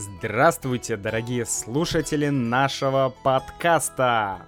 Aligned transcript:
Здравствуйте, 0.00 0.96
дорогие 0.96 1.44
слушатели 1.44 2.28
нашего 2.28 3.12
подкаста! 3.24 4.46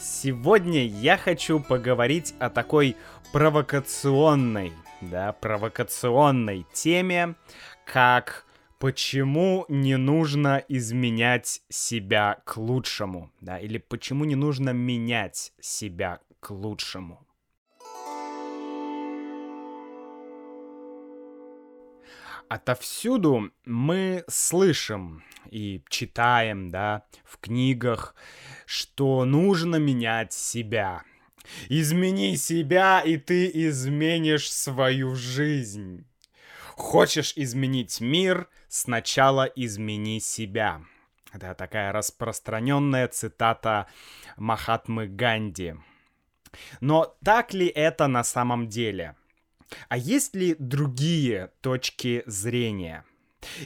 Сегодня 0.00 0.84
я 0.84 1.16
хочу 1.16 1.60
поговорить 1.60 2.34
о 2.40 2.50
такой 2.50 2.96
провокационной, 3.32 4.72
да, 5.00 5.30
провокационной 5.30 6.66
теме, 6.72 7.36
как 7.86 8.46
почему 8.80 9.64
не 9.68 9.96
нужно 9.96 10.64
изменять 10.66 11.62
себя 11.68 12.38
к 12.44 12.56
лучшему, 12.56 13.30
да, 13.40 13.60
или 13.60 13.78
почему 13.78 14.24
не 14.24 14.34
нужно 14.34 14.70
менять 14.70 15.52
себя 15.60 16.18
к 16.40 16.50
лучшему. 16.50 17.23
Отовсюду 22.48 23.50
мы 23.64 24.24
слышим 24.28 25.24
и 25.50 25.82
читаем, 25.88 26.70
да, 26.70 27.04
в 27.24 27.38
книгах, 27.38 28.14
что 28.66 29.24
нужно 29.24 29.76
менять 29.76 30.32
себя. 30.32 31.02
Измени 31.68 32.36
себя, 32.36 33.00
и 33.00 33.16
ты 33.16 33.50
изменишь 33.52 34.50
свою 34.52 35.14
жизнь. 35.14 36.06
Хочешь 36.76 37.32
изменить 37.36 38.00
мир, 38.00 38.48
сначала 38.68 39.44
измени 39.44 40.20
себя. 40.20 40.82
Это 41.32 41.54
такая 41.54 41.92
распространенная 41.92 43.08
цитата 43.08 43.86
Махатмы 44.36 45.06
Ганди. 45.06 45.74
Но 46.80 47.16
так 47.24 47.52
ли 47.52 47.66
это 47.66 48.06
на 48.06 48.24
самом 48.24 48.68
деле? 48.68 49.16
А 49.88 49.96
есть 49.96 50.34
ли 50.34 50.56
другие 50.58 51.50
точки 51.60 52.22
зрения? 52.26 53.04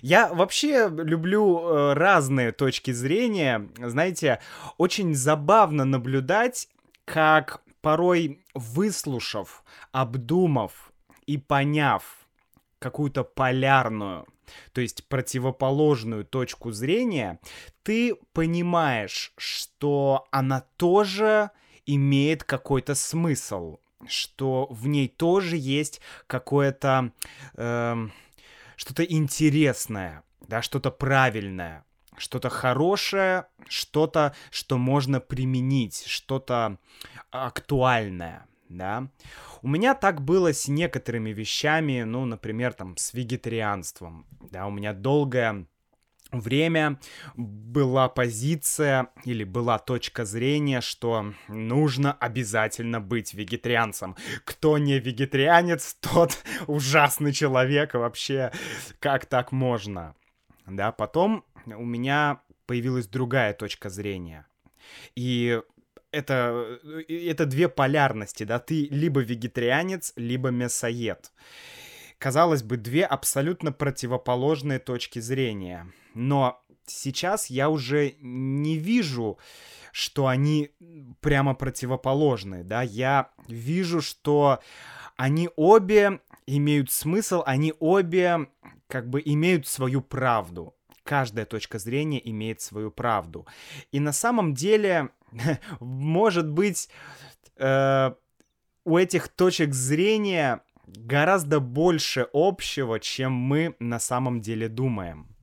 Я 0.02 0.32
вообще 0.32 0.88
люблю 0.88 1.60
э, 1.60 1.92
разные 1.94 2.52
точки 2.52 2.90
зрения. 2.90 3.68
Знаете, 3.78 4.40
очень 4.76 5.14
забавно 5.14 5.84
наблюдать, 5.84 6.68
как 7.04 7.62
порой 7.80 8.44
выслушав, 8.54 9.64
обдумав 9.92 10.92
и 11.26 11.38
поняв 11.38 12.02
какую-то 12.78 13.24
полярную, 13.24 14.26
то 14.72 14.80
есть 14.80 15.08
противоположную 15.08 16.24
точку 16.24 16.70
зрения, 16.70 17.40
ты 17.82 18.14
понимаешь, 18.32 19.32
что 19.36 20.26
она 20.30 20.62
тоже 20.76 21.50
имеет 21.86 22.44
какой-то 22.44 22.94
смысл, 22.94 23.78
что 24.06 24.66
в 24.70 24.86
ней 24.86 25.08
тоже 25.08 25.56
есть 25.56 26.00
какое-то 26.26 27.12
э, 27.54 28.08
что-то 28.76 29.04
интересное, 29.04 30.22
да, 30.46 30.62
что-то 30.62 30.90
правильное, 30.90 31.84
что-то 32.16 32.48
хорошее, 32.48 33.46
что-то, 33.68 34.34
что 34.50 34.78
можно 34.78 35.20
применить, 35.20 36.04
что-то 36.06 36.78
актуальное, 37.30 38.46
да. 38.68 39.08
У 39.62 39.68
меня 39.68 39.94
так 39.94 40.22
было 40.22 40.52
с 40.52 40.68
некоторыми 40.68 41.30
вещами, 41.30 42.02
ну, 42.02 42.24
например, 42.24 42.72
там, 42.72 42.96
с 42.96 43.12
вегетарианством, 43.14 44.26
да, 44.40 44.66
у 44.66 44.70
меня 44.70 44.92
долгое 44.92 45.66
время 46.32 46.98
была 47.36 48.08
позиция 48.08 49.08
или 49.24 49.44
была 49.44 49.78
точка 49.78 50.24
зрения, 50.24 50.80
что 50.80 51.32
нужно 51.48 52.12
обязательно 52.12 53.00
быть 53.00 53.34
вегетарианцем. 53.34 54.16
Кто 54.44 54.78
не 54.78 54.98
вегетарианец, 54.98 55.96
тот 56.00 56.38
ужасный 56.66 57.32
человек 57.32 57.94
вообще. 57.94 58.52
Как 58.98 59.26
так 59.26 59.52
можно? 59.52 60.14
Да, 60.66 60.92
потом 60.92 61.44
у 61.66 61.84
меня 61.84 62.40
появилась 62.66 63.06
другая 63.06 63.54
точка 63.54 63.88
зрения. 63.88 64.46
И 65.14 65.60
это, 66.10 66.78
это 67.08 67.46
две 67.46 67.68
полярности, 67.68 68.44
да, 68.44 68.58
ты 68.58 68.86
либо 68.90 69.20
вегетарианец, 69.20 70.12
либо 70.16 70.48
мясоед 70.50 71.30
казалось 72.18 72.62
бы, 72.62 72.76
две 72.76 73.04
абсолютно 73.04 73.72
противоположные 73.72 74.78
точки 74.78 75.20
зрения. 75.20 75.86
Но 76.18 76.60
сейчас 76.84 77.46
я 77.46 77.70
уже 77.70 78.16
не 78.20 78.76
вижу, 78.76 79.38
что 79.92 80.26
они 80.26 80.70
прямо 81.20 81.54
противоположные, 81.54 82.64
да, 82.64 82.82
я 82.82 83.30
вижу, 83.46 84.02
что 84.02 84.58
они 85.16 85.48
обе 85.54 86.20
имеют 86.44 86.90
смысл, 86.90 87.44
они 87.46 87.72
обе 87.78 88.48
как 88.88 89.08
бы 89.08 89.22
имеют 89.24 89.68
свою 89.68 90.02
правду. 90.02 90.74
Каждая 91.04 91.46
точка 91.46 91.78
зрения 91.78 92.20
имеет 92.28 92.60
свою 92.60 92.90
правду. 92.90 93.46
И 93.92 94.00
на 94.00 94.12
самом 94.12 94.54
деле, 94.54 95.10
может 95.78 96.50
быть, 96.50 96.88
э, 97.58 98.12
у 98.84 98.98
этих 98.98 99.28
точек 99.28 99.72
зрения 99.72 100.62
гораздо 100.88 101.60
больше 101.60 102.26
общего, 102.32 102.98
чем 102.98 103.32
мы 103.32 103.76
на 103.78 104.00
самом 104.00 104.40
деле 104.40 104.68
думаем. 104.68 105.37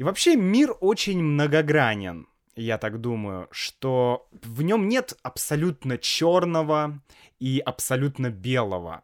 И 0.00 0.02
вообще 0.02 0.34
мир 0.34 0.74
очень 0.80 1.22
многогранен, 1.22 2.26
я 2.56 2.78
так 2.78 3.02
думаю, 3.02 3.48
что 3.50 4.30
в 4.32 4.62
нем 4.62 4.88
нет 4.88 5.12
абсолютно 5.22 5.98
черного 5.98 7.02
и 7.38 7.58
абсолютно 7.58 8.30
белого. 8.30 9.02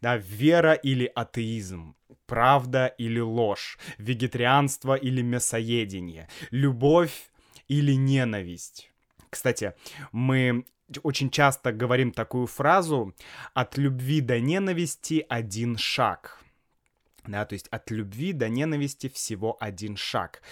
Да, 0.00 0.16
вера 0.16 0.72
или 0.72 1.04
атеизм, 1.14 1.94
правда 2.24 2.86
или 2.86 3.20
ложь, 3.20 3.78
вегетарианство 3.98 4.94
или 4.94 5.20
мясоедение, 5.20 6.26
любовь 6.50 7.30
или 7.68 7.92
ненависть. 7.92 8.90
Кстати, 9.28 9.74
мы 10.10 10.64
очень 11.02 11.28
часто 11.28 11.70
говорим 11.70 12.12
такую 12.12 12.46
фразу 12.46 13.14
«от 13.52 13.76
любви 13.76 14.22
до 14.22 14.40
ненависти 14.40 15.26
один 15.28 15.76
шаг». 15.76 16.39
Да, 17.26 17.44
то 17.44 17.54
есть 17.54 17.68
от 17.68 17.90
любви 17.90 18.32
до 18.32 18.48
ненависти 18.48 19.08
всего 19.08 19.56
один 19.60 19.96
шаг. 19.96 20.42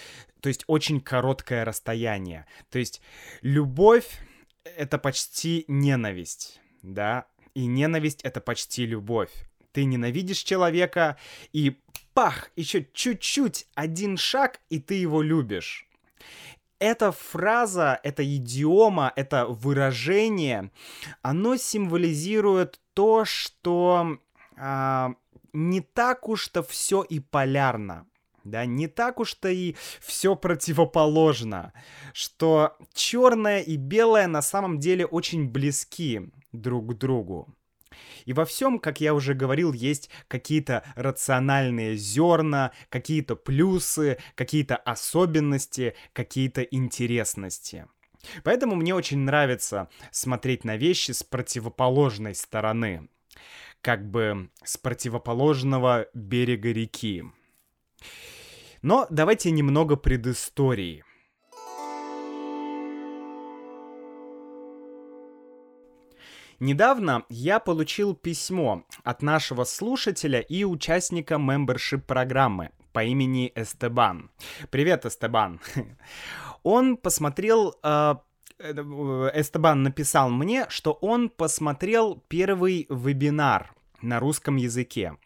То 0.40 0.48
есть 0.48 0.64
очень 0.66 1.00
короткое 1.00 1.64
расстояние. 1.64 2.46
То 2.70 2.78
есть 2.78 3.00
любовь— 3.40 4.20
это 4.64 4.98
почти 4.98 5.64
ненависть, 5.68 6.60
да, 6.82 7.26
и 7.54 7.66
ненависть— 7.66 8.20
это 8.22 8.40
почти 8.40 8.86
любовь. 8.86 9.30
Ты 9.72 9.84
ненавидишь 9.84 10.38
человека, 10.38 11.18
и 11.52 11.78
пах, 12.14 12.50
еще 12.56 12.86
чуть-чуть, 12.92 13.66
один 13.74 14.16
шаг, 14.16 14.60
и 14.70 14.78
ты 14.78 14.94
его 14.94 15.22
любишь 15.22 15.88
эта 16.78 17.12
фраза, 17.12 17.98
эта 18.02 18.24
идиома, 18.24 19.12
это 19.16 19.46
выражение, 19.46 20.70
оно 21.22 21.56
символизирует 21.56 22.80
то, 22.94 23.24
что 23.24 24.18
а, 24.56 25.14
не 25.58 25.80
так 25.80 26.28
уж-то 26.28 26.62
все 26.62 27.02
и 27.02 27.19
полярно. 27.19 28.06
Да, 28.44 28.64
не 28.64 28.86
так 28.86 29.20
уж-то 29.20 29.50
и 29.50 29.74
все 30.00 30.36
противоположно, 30.36 31.72
что 32.14 32.76
черное 32.94 33.60
и 33.60 33.76
белое 33.76 34.26
на 34.26 34.41
самом 34.41 34.78
деле 34.78 35.04
очень 35.04 35.48
близки 35.48 36.30
друг 36.52 36.94
к 36.94 36.94
другу. 36.94 37.54
И 38.24 38.32
во 38.32 38.44
всем, 38.44 38.78
как 38.78 39.00
я 39.00 39.12
уже 39.12 39.34
говорил, 39.34 39.72
есть 39.72 40.08
какие-то 40.28 40.84
рациональные 40.94 41.97
зерна, 41.97 42.70
какие-то 42.88 43.34
плюсы, 43.34 44.18
какие-то 44.36 44.76
особенности, 44.76 45.94
какие-то 46.12 46.62
интересности. 46.62 47.86
Поэтому 48.44 48.76
мне 48.76 48.94
очень 48.94 49.18
нравится 49.18 49.88
смотреть 50.12 50.64
на 50.64 50.76
вещи 50.76 51.10
с 51.10 51.22
противоположной 51.22 52.34
стороны, 52.34 53.09
как 53.80 54.09
бы 54.10 54.51
с 54.65 54.77
противоположного 54.77 56.07
берега 56.15 56.72
реки. 56.72 57.25
Но 58.83 59.07
давайте 59.10 59.51
немного 59.51 59.97
предыстории. 59.97 61.04
Недавно 66.60 67.25
я 67.28 67.60
получил 67.60 68.15
письмо 68.16 68.84
от 69.04 69.22
нашего 69.22 69.63
слушателя 69.63 70.41
и 70.41 70.65
участника 70.65 71.39
мембершип 71.39 72.04
программы 72.04 72.71
по 72.92 73.04
имени 73.04 73.53
Эстебан. 73.54 74.33
Привет, 74.71 75.07
Эстебан. 75.07 75.60
Он 76.65 76.97
посмотрел 76.97 77.77
э, 77.83 78.15
Эстебан 78.59 79.83
написал 79.83 80.31
мне, 80.31 80.66
что 80.69 80.93
он 80.93 81.28
посмотрел 81.28 82.22
первый 82.28 82.87
вебинар 82.89 83.75
на 84.03 84.21
русском 84.21 84.57
языке. 84.57 85.16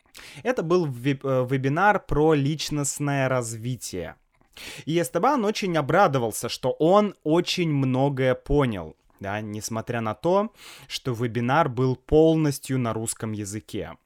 Это 0.42 0.62
был 0.62 0.86
э, 0.86 0.90
вебинар 0.90 2.00
про 2.00 2.34
личностное 2.34 3.28
развитие. 3.28 4.16
И 4.84 5.00
Эстебан 5.00 5.44
очень 5.44 5.76
обрадовался, 5.76 6.48
что 6.48 6.72
он 6.72 7.14
очень 7.24 7.72
многое 7.72 8.34
понял 8.34 8.96
да, 9.22 9.40
несмотря 9.40 10.00
на 10.00 10.14
то, 10.14 10.52
что 10.88 11.12
вебинар 11.14 11.68
был 11.68 11.96
полностью 11.96 12.78
на 12.78 12.92
русском 12.92 13.32
языке. 13.32 13.96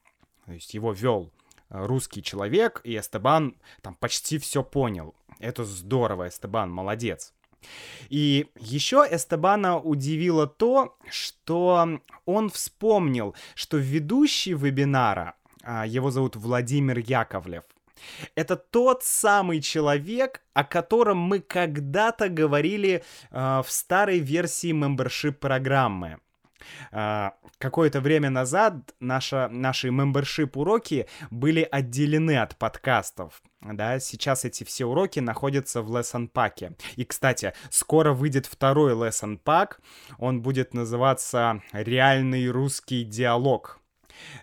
То 0.45 0.53
есть 0.53 0.73
его 0.73 0.93
вел 0.93 1.31
русский 1.69 2.23
человек, 2.23 2.79
и 2.83 2.97
Эстебан 2.97 3.57
там 3.81 3.95
почти 3.95 4.37
все 4.37 4.63
понял. 4.63 5.15
Это 5.39 5.65
здорово, 5.65 6.29
Эстебан, 6.29 6.71
молодец. 6.71 7.33
И 8.09 8.47
еще 8.59 9.07
Эстебана 9.09 9.79
удивило 9.79 10.47
то, 10.47 10.97
что 11.09 11.99
он 12.25 12.49
вспомнил, 12.49 13.35
что 13.55 13.77
ведущий 13.77 14.53
вебинара, 14.53 15.35
а, 15.63 15.85
его 15.85 16.11
зовут 16.11 16.35
Владимир 16.35 16.99
Яковлев, 16.99 17.63
это 18.35 18.55
тот 18.55 19.03
самый 19.03 19.61
человек, 19.61 20.41
о 20.53 20.63
котором 20.63 21.17
мы 21.17 21.39
когда-то 21.39 22.29
говорили 22.29 23.03
э, 23.31 23.61
в 23.65 23.71
старой 23.71 24.19
версии 24.19 24.71
membership 24.71 25.33
программы. 25.33 26.19
Uh, 26.91 27.31
какое-то 27.57 28.01
время 28.01 28.29
назад 28.29 28.75
наша, 28.99 29.47
наши 29.49 29.89
membership 29.89 30.51
уроки 30.55 31.07
были 31.31 31.67
отделены 31.69 32.37
от 32.37 32.55
подкастов. 32.57 33.41
Да, 33.61 33.99
сейчас 33.99 34.45
эти 34.45 34.63
все 34.63 34.85
уроки 34.85 35.19
находятся 35.19 35.81
в 35.81 35.95
lesson 35.95 36.29
pack. 36.31 36.75
И, 36.95 37.05
кстати, 37.05 37.53
скоро 37.69 38.13
выйдет 38.13 38.45
второй 38.45 38.93
lesson 38.93 39.39
pack. 39.43 39.77
Он 40.19 40.41
будет 40.41 40.73
называться 40.73 41.61
«Реальный 41.71 42.49
русский 42.49 43.03
диалог». 43.03 43.79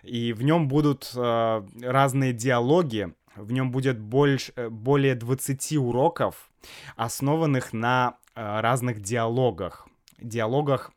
И 0.03 0.33
в 0.33 0.41
нем 0.41 0.67
будут 0.67 1.11
uh, 1.15 1.67
разные 1.81 2.33
диалоги, 2.33 3.13
в 3.35 3.51
нем 3.51 3.71
будет 3.71 3.99
больше, 3.99 4.53
э, 4.55 4.69
более 4.69 5.15
20 5.15 5.73
уроков, 5.77 6.49
основанных 6.95 7.73
на 7.73 8.17
э, 8.33 8.59
разных 8.61 9.01
диалогах. 9.01 9.87
Диалогах 10.19 10.91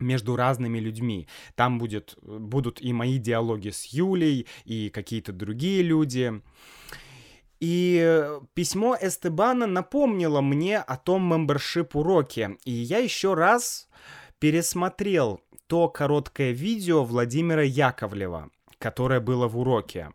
между 0.00 0.36
разными 0.36 0.78
людьми. 0.78 1.28
Там 1.54 1.78
будет, 1.78 2.16
будут 2.22 2.80
и 2.80 2.92
мои 2.92 3.18
диалоги 3.18 3.70
с 3.70 3.84
Юлей, 3.86 4.46
и 4.64 4.90
какие-то 4.90 5.32
другие 5.32 5.82
люди. 5.82 6.40
И 7.60 8.26
письмо 8.54 8.96
Эстебана 9.00 9.66
напомнило 9.66 10.40
мне 10.40 10.78
о 10.78 10.96
том 10.96 11.30
мембершип 11.30 11.94
уроке. 11.94 12.56
И 12.64 12.72
я 12.72 12.98
еще 12.98 13.34
раз 13.34 13.88
пересмотрел 14.38 15.42
то 15.66 15.88
короткое 15.88 16.52
видео 16.52 17.04
Владимира 17.04 17.62
Яковлева, 17.62 18.50
которое 18.78 19.20
было 19.20 19.46
в 19.46 19.58
уроке. 19.58 20.10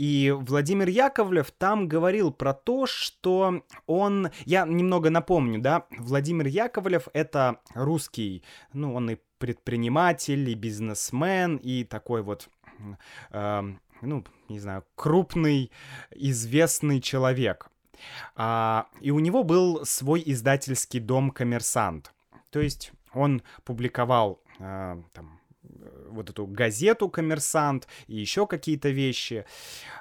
И 0.00 0.30
Владимир 0.30 0.88
Яковлев 0.88 1.50
там 1.50 1.86
говорил 1.86 2.32
про 2.32 2.54
то, 2.54 2.86
что 2.86 3.62
он... 3.86 4.30
Я 4.46 4.64
немного 4.64 5.10
напомню, 5.10 5.60
да, 5.60 5.84
Владимир 5.90 6.46
Яковлев— 6.46 7.08
это 7.12 7.60
русский, 7.74 8.42
ну, 8.72 8.94
он 8.94 9.10
и 9.10 9.18
предприниматель, 9.36 10.48
и 10.48 10.54
бизнесмен, 10.54 11.56
и 11.56 11.84
такой 11.84 12.22
вот... 12.22 12.48
Э, 13.30 13.62
ну, 14.00 14.24
не 14.48 14.58
знаю, 14.58 14.86
крупный, 14.94 15.70
известный 16.12 17.02
человек. 17.02 17.68
А, 18.36 18.86
и 19.02 19.10
у 19.10 19.18
него 19.18 19.44
был 19.44 19.84
свой 19.84 20.22
издательский 20.24 21.00
дом 21.00 21.30
«Коммерсант». 21.30 22.14
То 22.48 22.60
есть 22.60 22.92
он 23.12 23.42
публиковал 23.64 24.40
а, 24.60 24.98
там, 25.12 25.39
вот 25.62 26.30
эту 26.30 26.46
газету 26.46 27.08
«Коммерсант» 27.08 27.86
и 28.06 28.16
еще 28.16 28.46
какие-то 28.46 28.88
вещи. 28.88 29.44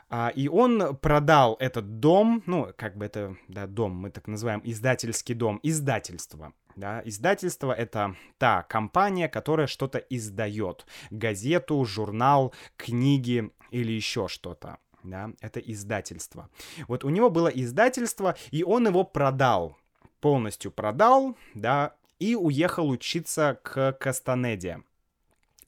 А, 0.10 0.30
и 0.36 0.48
он 0.48 0.98
продал 0.98 1.56
этот 1.60 2.00
дом, 2.00 2.44
ну, 2.46 2.74
как 2.78 2.98
бы 2.98 3.06
это, 3.06 3.36
да, 3.48 3.68
дом, 3.68 3.94
мы 3.94 4.10
так 4.10 4.28
называем, 4.28 4.62
издательский 4.64 5.36
дом, 5.36 5.60
издательство. 5.64 6.54
Да, 6.76 7.02
издательство— 7.04 7.74
это 7.78 8.16
та 8.38 8.64
компания, 8.64 9.28
которая 9.28 9.68
что-то 9.68 9.98
издает. 9.98 10.86
Газету, 11.12 11.84
журнал, 11.84 12.54
книги 12.78 13.52
или 13.72 13.92
еще 13.92 14.28
что-то. 14.28 14.78
Да, 15.04 15.32
это 15.42 15.60
издательство. 15.60 16.50
Вот 16.88 17.04
у 17.04 17.10
него 17.10 17.30
было 17.30 17.48
издательство, 17.48 18.36
и 18.52 18.64
он 18.64 18.88
его 18.88 19.04
продал. 19.04 19.78
Полностью 20.22 20.72
продал, 20.72 21.38
да, 21.54 21.96
и 22.20 22.36
уехал 22.36 22.90
учиться 22.90 23.60
к 23.64 23.94
Кастанеде. 23.94 24.84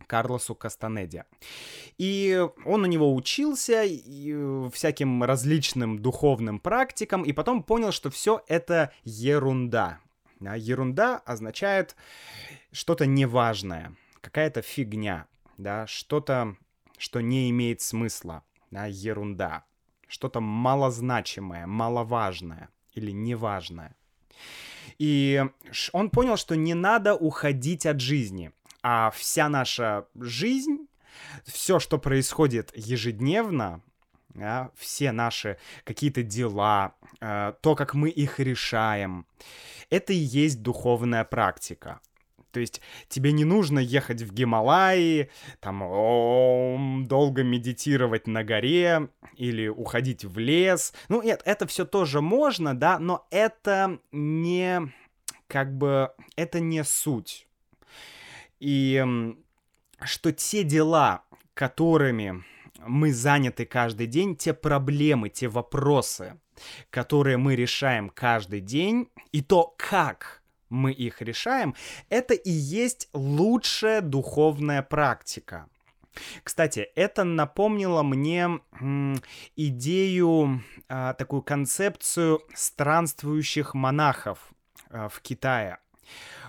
Карлосу 0.07 0.55
Кастанеде. 0.55 1.25
И 1.97 2.45
он 2.65 2.83
у 2.83 2.85
него 2.85 3.13
учился 3.15 3.83
э, 3.85 4.69
всяким 4.73 5.23
различным 5.23 5.99
духовным 5.99 6.59
практикам, 6.59 7.23
и 7.23 7.33
потом 7.33 7.63
понял, 7.63 7.91
что 7.91 8.09
все 8.09 8.43
это 8.47 8.91
ерунда. 9.03 9.99
Да, 10.39 10.55
ерунда 10.55 11.17
означает 11.25 11.95
что-то 12.71 13.05
неважное, 13.05 13.95
какая-то 14.21 14.61
фигня, 14.61 15.27
да, 15.57 15.85
что-то, 15.85 16.55
что 16.97 17.21
не 17.21 17.49
имеет 17.51 17.81
смысла, 17.81 18.43
да, 18.71 18.85
ерунда, 18.87 19.65
что-то 20.07 20.41
малозначимое, 20.41 21.67
маловажное 21.67 22.69
или 22.93 23.11
неважное. 23.11 23.95
И 24.97 25.43
он 25.93 26.09
понял, 26.09 26.37
что 26.37 26.55
не 26.55 26.73
надо 26.73 27.15
уходить 27.15 27.85
от 27.85 27.99
жизни 27.99 28.51
а 28.83 29.11
вся 29.11 29.49
наша 29.49 30.05
жизнь, 30.15 30.87
все, 31.45 31.79
что 31.79 31.97
происходит 31.97 32.71
ежедневно, 32.75 33.81
да, 34.29 34.71
все 34.75 35.11
наши 35.11 35.57
какие-то 35.83 36.23
дела, 36.23 36.95
э, 37.19 37.53
то, 37.61 37.75
как 37.75 37.93
мы 37.93 38.09
их 38.09 38.39
решаем, 38.39 39.25
это 39.89 40.13
и 40.13 40.17
есть 40.17 40.61
духовная 40.61 41.23
практика. 41.23 41.99
То 42.51 42.59
есть 42.59 42.81
тебе 43.07 43.31
не 43.31 43.45
нужно 43.45 43.79
ехать 43.79 44.21
в 44.21 44.33
Гималаи, 44.33 45.29
там 45.59 45.81
о, 45.83 46.77
долго 47.05 47.43
медитировать 47.43 48.27
на 48.27 48.43
горе 48.43 49.09
или 49.35 49.67
уходить 49.67 50.25
в 50.25 50.37
лес. 50.37 50.93
Ну 51.07 51.21
нет, 51.21 51.41
это 51.45 51.65
все 51.65 51.85
тоже 51.85 52.21
можно, 52.21 52.75
да, 52.77 52.99
но 52.99 53.25
это 53.31 53.99
не 54.11 54.91
как 55.47 55.77
бы 55.77 56.11
это 56.35 56.59
не 56.59 56.83
суть. 56.83 57.47
И 58.61 59.03
что 60.03 60.31
те 60.31 60.63
дела, 60.63 61.23
которыми 61.55 62.43
мы 62.85 63.11
заняты 63.11 63.65
каждый 63.65 64.05
день, 64.05 64.35
те 64.35 64.53
проблемы, 64.53 65.29
те 65.29 65.47
вопросы, 65.47 66.39
которые 66.91 67.37
мы 67.37 67.55
решаем 67.55 68.09
каждый 68.09 68.61
день, 68.61 69.09
и 69.31 69.41
то, 69.41 69.73
как 69.77 70.43
мы 70.69 70.91
их 70.91 71.23
решаем, 71.23 71.75
это 72.09 72.35
и 72.35 72.51
есть 72.51 73.09
лучшая 73.13 74.01
духовная 74.01 74.83
практика. 74.83 75.67
Кстати, 76.43 76.87
это 76.95 77.23
напомнило 77.23 78.03
мне 78.03 78.59
идею, 79.55 80.61
а, 80.87 81.13
такую 81.13 81.41
концепцию 81.41 82.41
странствующих 82.53 83.73
монахов 83.73 84.53
а, 84.89 85.09
в 85.09 85.19
Китае. 85.21 85.79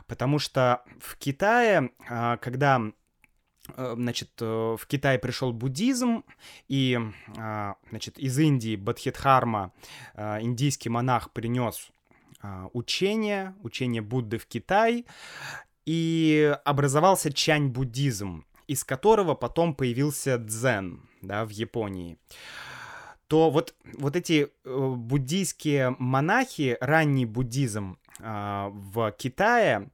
Потому 0.07 0.39
что 0.39 0.83
в 1.01 1.17
Китае, 1.17 1.91
а, 2.09 2.37
когда 2.39 2.81
э, 3.77 3.95
значит, 3.97 4.31
э, 4.41 4.77
в 4.79 4.87
Китай 4.87 5.19
пришел 5.19 5.53
буддизм, 5.53 6.25
и, 6.69 6.99
а, 7.37 7.77
значит, 7.91 8.19
из 8.19 8.39
Индии 8.39 8.77
Бадхидхарма, 8.77 9.73
а, 10.15 10.41
индийский 10.41 10.89
монах, 10.89 11.31
принес 11.33 11.91
учение, 12.73 13.55
учение 13.63 14.03
Будды 14.03 14.37
в 14.39 14.47
Китай, 14.47 15.07
и 15.87 16.57
образовался 16.65 17.33
чань-буддизм, 17.33 18.45
из 18.67 18.85
которого 18.85 19.35
потом 19.35 19.75
появился 19.75 20.39
дзен, 20.39 21.09
да, 21.21 21.45
в 21.45 21.51
Японии. 21.51 22.19
То 23.29 23.51
вот, 23.51 23.75
вот 23.95 24.15
эти 24.15 24.49
э, 24.65 24.95
буддийские 24.95 25.97
монахи, 25.99 26.77
ранний 26.81 27.25
буддизм, 27.25 27.99
в 28.19 29.13
Китае, 29.13 29.91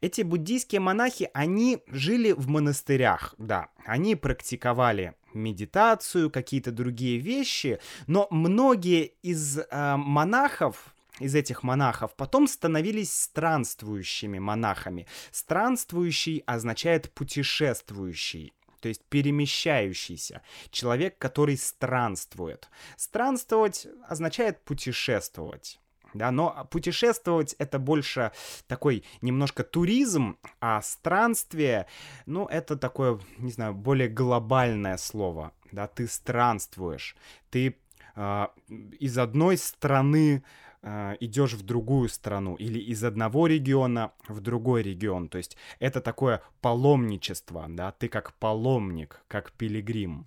эти 0.00 0.22
буддийские 0.22 0.80
монахи, 0.80 1.30
они 1.32 1.78
жили 1.86 2.32
в 2.32 2.48
монастырях, 2.48 3.34
да, 3.38 3.68
они 3.86 4.16
практиковали 4.16 5.14
медитацию, 5.34 6.30
какие-то 6.30 6.72
другие 6.72 7.18
вещи, 7.18 7.78
но 8.06 8.26
многие 8.30 9.12
из 9.22 9.58
э, 9.58 9.96
монахов, 9.96 10.94
из 11.18 11.34
этих 11.34 11.62
монахов 11.62 12.14
потом 12.16 12.48
становились 12.48 13.12
странствующими 13.12 14.38
монахами. 14.38 15.06
Странствующий 15.30 16.42
означает 16.46 17.12
путешествующий 17.12 18.52
то 18.80 18.88
есть 18.88 19.04
перемещающийся, 19.10 20.40
человек, 20.70 21.18
который 21.18 21.58
странствует. 21.58 22.70
Странствовать 22.96 23.86
означает 24.08 24.64
путешествовать 24.64 25.78
да, 26.14 26.30
но 26.30 26.66
путешествовать 26.70 27.54
это 27.58 27.78
больше 27.78 28.32
такой 28.66 29.04
немножко 29.20 29.62
туризм, 29.62 30.38
а 30.60 30.82
странствие, 30.82 31.86
ну, 32.26 32.46
это 32.46 32.76
такое, 32.76 33.20
не 33.38 33.50
знаю, 33.50 33.74
более 33.74 34.08
глобальное 34.08 34.96
слово, 34.96 35.52
да, 35.72 35.86
ты 35.86 36.06
странствуешь, 36.06 37.16
ты 37.50 37.76
э, 38.16 38.46
из 38.98 39.18
одной 39.18 39.56
страны 39.56 40.42
э, 40.82 41.16
идешь 41.20 41.54
в 41.54 41.62
другую 41.62 42.08
страну 42.08 42.54
или 42.54 42.78
из 42.78 43.04
одного 43.04 43.46
региона 43.46 44.12
в 44.28 44.40
другой 44.40 44.82
регион. 44.82 45.28
То 45.28 45.38
есть 45.38 45.56
это 45.78 46.00
такое 46.00 46.42
паломничество, 46.60 47.66
да, 47.68 47.92
ты 47.92 48.08
как 48.08 48.34
паломник, 48.34 49.22
как 49.28 49.52
пилигрим. 49.52 50.26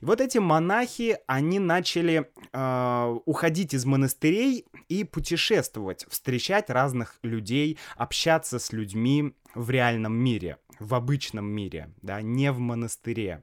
И 0.00 0.04
вот 0.04 0.20
эти 0.20 0.38
монахи, 0.38 1.18
они 1.26 1.58
начали 1.58 2.30
э, 2.52 3.16
уходить 3.24 3.74
из 3.74 3.84
монастырей 3.84 4.66
и 4.88 5.04
путешествовать, 5.04 6.06
встречать 6.08 6.70
разных 6.70 7.18
людей, 7.22 7.78
общаться 7.96 8.58
с 8.58 8.72
людьми 8.72 9.34
в 9.54 9.70
реальном 9.70 10.14
мире, 10.14 10.58
в 10.78 10.94
обычном 10.94 11.46
мире, 11.46 11.90
да, 12.02 12.22
не 12.22 12.52
в 12.52 12.58
монастыре. 12.58 13.42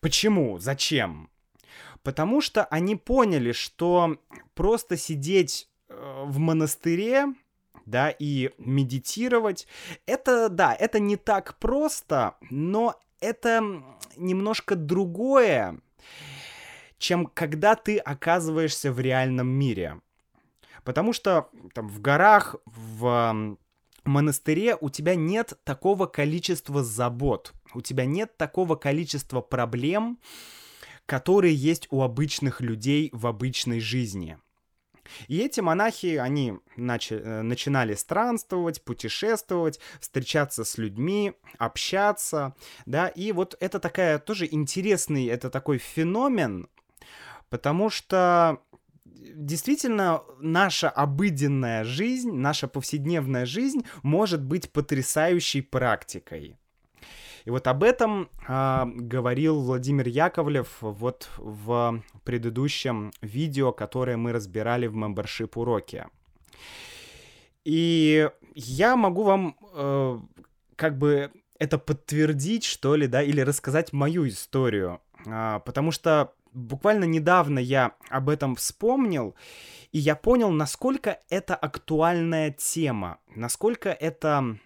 Почему? 0.00 0.58
Зачем? 0.58 1.30
Потому 2.06 2.40
что 2.40 2.64
они 2.66 2.94
поняли, 2.94 3.50
что 3.50 4.18
просто 4.54 4.96
сидеть 4.96 5.68
э, 5.88 6.22
в 6.24 6.38
монастыре, 6.38 7.34
да, 7.84 8.10
и 8.10 8.52
медитировать, 8.58 9.66
это, 10.06 10.48
да, 10.48 10.72
это 10.72 11.00
не 11.00 11.16
так 11.16 11.58
просто, 11.58 12.36
но 12.48 12.94
это 13.18 13.82
немножко 14.16 14.76
другое, 14.76 15.80
чем 16.98 17.26
когда 17.26 17.74
ты 17.74 17.98
оказываешься 17.98 18.92
в 18.92 19.00
реальном 19.00 19.48
мире. 19.48 20.00
Потому 20.84 21.12
что 21.12 21.50
там 21.74 21.88
в 21.88 22.00
горах, 22.00 22.54
в 22.66 23.56
монастыре 24.04 24.76
у 24.80 24.90
тебя 24.90 25.16
нет 25.16 25.54
такого 25.64 26.06
количества 26.06 26.84
забот, 26.84 27.52
у 27.74 27.80
тебя 27.80 28.04
нет 28.04 28.36
такого 28.36 28.76
количества 28.76 29.40
проблем, 29.40 30.20
которые 31.06 31.54
есть 31.54 31.86
у 31.90 32.02
обычных 32.02 32.60
людей 32.60 33.10
в 33.12 33.26
обычной 33.26 33.80
жизни. 33.80 34.38
И 35.28 35.38
эти 35.38 35.60
монахи, 35.60 36.16
они 36.16 36.54
начали, 36.76 37.20
э, 37.20 37.42
начинали 37.42 37.94
странствовать, 37.94 38.82
путешествовать, 38.82 39.78
встречаться 40.00 40.64
с 40.64 40.78
людьми, 40.78 41.32
общаться, 41.58 42.54
да, 42.86 43.08
и 43.08 43.32
вот 43.32 43.56
это 43.60 43.78
такая 43.78 44.18
тоже 44.18 44.48
интересный, 44.50 45.26
это 45.26 45.48
такой 45.48 45.78
феномен, 45.78 46.68
потому 47.48 47.88
что 47.88 48.60
действительно 49.04 50.22
наша 50.40 50.90
обыденная 50.90 51.84
жизнь, 51.84 52.32
наша 52.32 52.68
повседневная 52.68 53.46
жизнь 53.46 53.84
может 54.02 54.42
быть 54.42 54.72
потрясающей 54.72 55.62
практикой. 55.62 56.56
И 57.46 57.50
вот 57.50 57.68
об 57.68 57.84
этом 57.84 58.28
а, 58.48 58.88
говорил 58.92 59.60
Владимир 59.60 60.08
Яковлев 60.08 60.78
вот 60.80 61.30
в 61.36 62.02
предыдущем 62.24 63.12
видео, 63.22 63.72
которое 63.72 64.16
мы 64.16 64.32
разбирали 64.32 64.88
в 64.88 64.96
membership 64.96 65.52
уроке. 65.54 66.08
И 67.64 68.28
я 68.56 68.96
могу 68.96 69.22
вам 69.22 69.56
э, 69.74 70.18
как 70.74 70.98
бы 70.98 71.30
это 71.60 71.78
подтвердить, 71.78 72.64
что 72.64 72.96
ли, 72.96 73.06
да, 73.06 73.22
или 73.22 73.40
рассказать 73.40 73.92
мою 73.92 74.26
историю. 74.26 75.00
А, 75.24 75.60
потому 75.60 75.92
что 75.92 76.32
буквально 76.52 77.04
недавно 77.04 77.60
я 77.60 77.92
об 78.08 78.28
этом 78.28 78.56
вспомнил, 78.56 79.36
и 79.92 79.98
я 79.98 80.16
понял, 80.16 80.50
насколько 80.50 81.20
это 81.30 81.54
актуальная 81.54 82.50
тема, 82.50 83.18
насколько 83.36 83.90
это... 83.90 84.58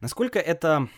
Насколько 0.00 0.40
это 0.40 0.88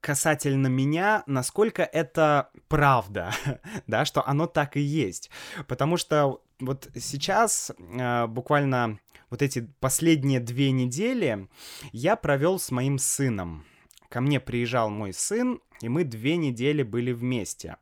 касательно 0.00 0.66
меня, 0.66 1.22
насколько 1.26 1.82
это 1.82 2.50
правда, 2.68 3.32
да, 3.86 4.04
что 4.04 4.26
оно 4.26 4.46
так 4.46 4.76
и 4.76 4.80
есть. 4.80 5.30
Потому 5.66 5.96
что 5.96 6.42
вот 6.58 6.88
сейчас, 6.94 7.70
э, 7.78 8.26
буквально 8.26 8.98
вот 9.30 9.42
эти 9.42 9.68
последние 9.80 10.40
две 10.40 10.72
недели, 10.72 11.48
я 11.92 12.16
провел 12.16 12.58
с 12.58 12.70
моим 12.70 12.98
сыном. 12.98 13.64
Ко 14.08 14.20
мне 14.20 14.40
приезжал 14.40 14.90
мой 14.90 15.12
сын, 15.12 15.60
и 15.80 15.88
мы 15.88 16.04
две 16.04 16.36
недели 16.36 16.82
были 16.82 17.12
вместе. 17.12 17.76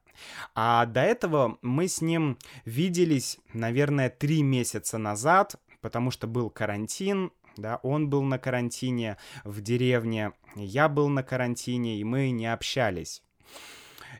А 0.54 0.84
до 0.86 1.00
этого 1.00 1.58
мы 1.62 1.88
с 1.88 2.00
ним 2.00 2.38
виделись, 2.64 3.38
наверное, 3.52 4.10
три 4.10 4.42
месяца 4.42 4.98
назад, 4.98 5.56
потому 5.80 6.10
что 6.10 6.26
был 6.26 6.50
карантин, 6.50 7.32
да, 7.58 7.80
он 7.82 8.08
был 8.08 8.22
на 8.22 8.38
карантине 8.38 9.16
в 9.44 9.60
деревне, 9.60 10.32
я 10.54 10.88
был 10.88 11.08
на 11.08 11.22
карантине, 11.22 11.98
и 11.98 12.04
мы 12.04 12.30
не 12.30 12.46
общались. 12.46 13.22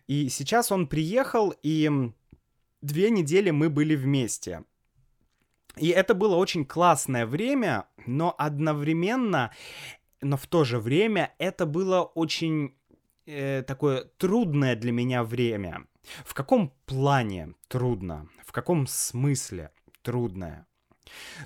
И 0.07 0.29
сейчас 0.29 0.73
он 0.73 0.87
приехал, 0.87 1.55
и 1.63 1.91
две 2.83 3.11
недели 3.11 3.51
мы 3.51 3.71
были 3.71 3.95
вместе. 3.95 4.65
И 5.77 5.89
это 5.89 6.15
было 6.15 6.35
очень 6.35 6.65
классное 6.65 7.27
время, 7.27 7.87
но 8.07 8.35
одновременно, 8.37 9.53
но 10.21 10.37
в 10.37 10.47
то 10.47 10.65
же 10.65 10.81
время 10.81 11.35
это 11.39 11.67
было 11.67 12.03
очень 12.03 12.77
э, 13.27 13.63
такое 13.63 14.05
трудное 14.17 14.75
для 14.75 14.91
меня 14.91 15.23
время. 15.23 15.87
В 16.25 16.35
каком 16.35 16.73
плане 16.87 17.55
трудно? 17.69 18.29
В 18.45 18.51
каком 18.51 18.87
смысле 18.87 19.71
трудное? 20.03 20.67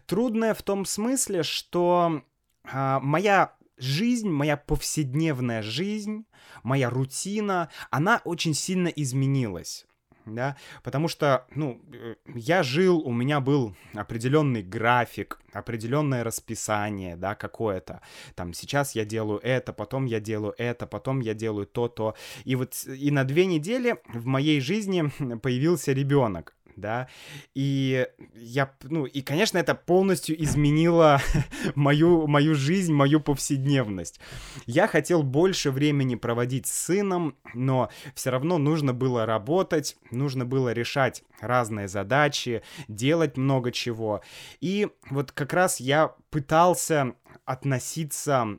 Трудное 0.06 0.54
в 0.54 0.62
том 0.62 0.84
смысле, 0.84 1.42
что 1.42 2.22
э, 2.64 2.98
моя 3.00 3.54
жизнь, 3.78 4.28
моя 4.28 4.56
повседневная 4.56 5.62
жизнь, 5.62 6.24
моя 6.62 6.90
рутина, 6.90 7.70
она 7.90 8.20
очень 8.24 8.54
сильно 8.54 8.88
изменилась 8.88 9.86
да, 10.26 10.56
потому 10.82 11.08
что, 11.08 11.46
ну, 11.54 11.80
э, 11.92 12.14
я 12.34 12.62
жил, 12.62 13.00
у 13.00 13.12
меня 13.12 13.40
был 13.40 13.74
определенный 13.94 14.62
график, 14.62 15.40
определенное 15.52 16.24
расписание, 16.24 17.16
да, 17.16 17.34
какое-то, 17.34 18.00
там, 18.34 18.52
сейчас 18.52 18.94
я 18.94 19.04
делаю 19.04 19.40
это, 19.42 19.72
потом 19.72 20.06
я 20.06 20.20
делаю 20.20 20.54
это, 20.58 20.86
потом 20.86 21.20
я 21.20 21.34
делаю 21.34 21.66
то-то, 21.66 22.14
и 22.44 22.54
вот, 22.54 22.74
и 22.86 23.10
на 23.10 23.24
две 23.24 23.46
недели 23.46 23.96
в 24.12 24.26
моей 24.26 24.60
жизни 24.60 25.10
появился 25.42 25.92
ребенок, 25.92 26.54
да, 26.76 27.08
и 27.54 28.06
я, 28.34 28.74
ну, 28.82 29.06
и, 29.06 29.22
конечно, 29.22 29.58
это 29.58 29.74
полностью 29.74 30.42
изменило 30.42 31.20
мою, 31.74 32.26
мою 32.26 32.54
жизнь, 32.54 32.92
мою 32.92 33.20
повседневность. 33.20 34.20
Я 34.66 34.86
хотел 34.86 35.22
больше 35.22 35.70
времени 35.70 36.14
проводить 36.14 36.66
с 36.66 36.72
сыном, 36.72 37.36
но 37.54 37.90
все 38.14 38.30
равно 38.30 38.58
нужно 38.58 38.92
было 38.92 39.26
работать, 39.26 39.96
нужно 40.10 40.44
было 40.44 40.72
решать 40.72 41.22
разные 41.40 41.88
задачи, 41.88 42.62
делать 42.88 43.36
много 43.36 43.72
чего. 43.72 44.22
И 44.60 44.88
вот 45.10 45.32
как 45.32 45.52
раз 45.52 45.80
я 45.80 46.14
пытался 46.30 47.14
относиться 47.44 48.58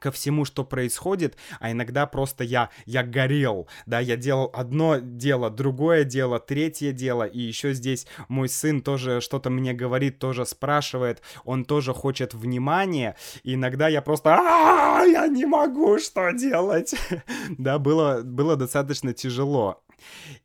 ко 0.00 0.10
всему, 0.10 0.44
что 0.44 0.64
происходит, 0.64 1.36
а 1.60 1.70
иногда 1.70 2.06
просто 2.06 2.42
я, 2.42 2.70
я 2.86 3.04
горел, 3.04 3.68
да, 3.86 4.00
я 4.00 4.16
делал 4.16 4.50
одно 4.52 4.96
дело, 4.96 5.50
другое 5.50 6.04
дело, 6.04 6.40
третье 6.40 6.92
дело, 6.92 7.24
и 7.24 7.38
еще 7.38 7.74
здесь 7.74 8.06
мой 8.28 8.48
сын 8.48 8.80
тоже 8.80 9.20
что-то 9.20 9.50
мне 9.50 9.72
говорит, 9.72 10.18
тоже 10.18 10.46
спрашивает, 10.46 11.22
он 11.44 11.64
тоже 11.64 11.92
хочет 11.92 12.34
внимания, 12.34 13.16
и 13.44 13.54
иногда 13.54 13.86
я 13.88 14.02
просто, 14.02 14.36
а 14.40 15.04
я 15.04 15.28
не 15.28 15.44
могу, 15.44 15.98
что 15.98 16.32
делать, 16.32 16.94
да, 17.50 17.78
было, 17.78 18.22
было 18.22 18.56
достаточно 18.56 19.12
тяжело. 19.12 19.82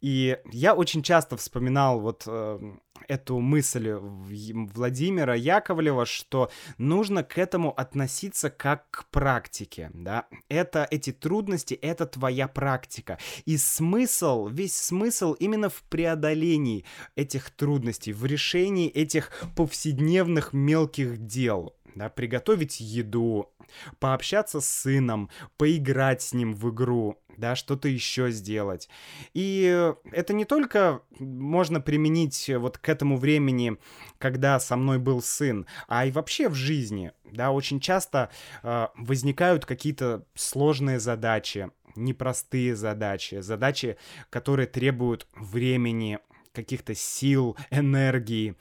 И 0.01 0.37
я 0.51 0.73
очень 0.73 1.01
часто 1.01 1.37
вспоминал 1.37 2.01
вот 2.01 2.23
э, 2.27 2.59
эту 3.07 3.39
мысль 3.39 3.91
Владимира 3.91 5.35
Яковлева, 5.35 6.05
что 6.05 6.51
нужно 6.77 7.23
к 7.23 7.37
этому 7.37 7.71
относиться 7.71 8.49
как 8.49 8.89
к 8.89 9.05
практике, 9.09 9.91
да. 9.93 10.25
Это, 10.49 10.87
эти 10.89 11.11
трудности, 11.11 11.73
это 11.73 12.05
твоя 12.05 12.47
практика. 12.47 13.17
И 13.45 13.57
смысл, 13.57 14.47
весь 14.47 14.75
смысл 14.75 15.33
именно 15.33 15.69
в 15.69 15.83
преодолении 15.83 16.85
этих 17.15 17.51
трудностей, 17.51 18.13
в 18.13 18.25
решении 18.25 18.89
этих 18.89 19.31
повседневных 19.55 20.53
мелких 20.53 21.17
дел 21.25 21.75
да, 21.95 22.09
приготовить 22.09 22.79
еду, 22.79 23.51
пообщаться 23.99 24.61
с 24.61 24.67
сыном, 24.67 25.29
поиграть 25.57 26.21
с 26.21 26.33
ним 26.33 26.53
в 26.53 26.69
игру, 26.69 27.17
да, 27.37 27.55
что-то 27.55 27.87
еще 27.87 28.31
сделать. 28.31 28.89
И 29.33 29.93
это 30.11 30.33
не 30.33 30.45
только 30.45 31.01
можно 31.19 31.81
применить 31.81 32.49
вот 32.49 32.77
к 32.77 32.89
этому 32.89 33.17
времени, 33.17 33.77
когда 34.17 34.59
со 34.59 34.75
мной 34.75 34.99
был 34.99 35.21
сын, 35.21 35.65
а 35.87 36.05
и 36.05 36.11
вообще 36.11 36.49
в 36.49 36.53
жизни, 36.53 37.11
да, 37.31 37.51
очень 37.51 37.79
часто 37.79 38.29
э, 38.63 38.87
возникают 38.95 39.65
какие-то 39.65 40.25
сложные 40.35 40.99
задачи, 40.99 41.71
непростые 41.95 42.75
задачи, 42.75 43.39
задачи, 43.41 43.97
которые 44.29 44.67
требуют 44.67 45.27
времени, 45.35 46.19
каких-то 46.53 46.95
сил, 46.95 47.57
энергии. 47.69 48.55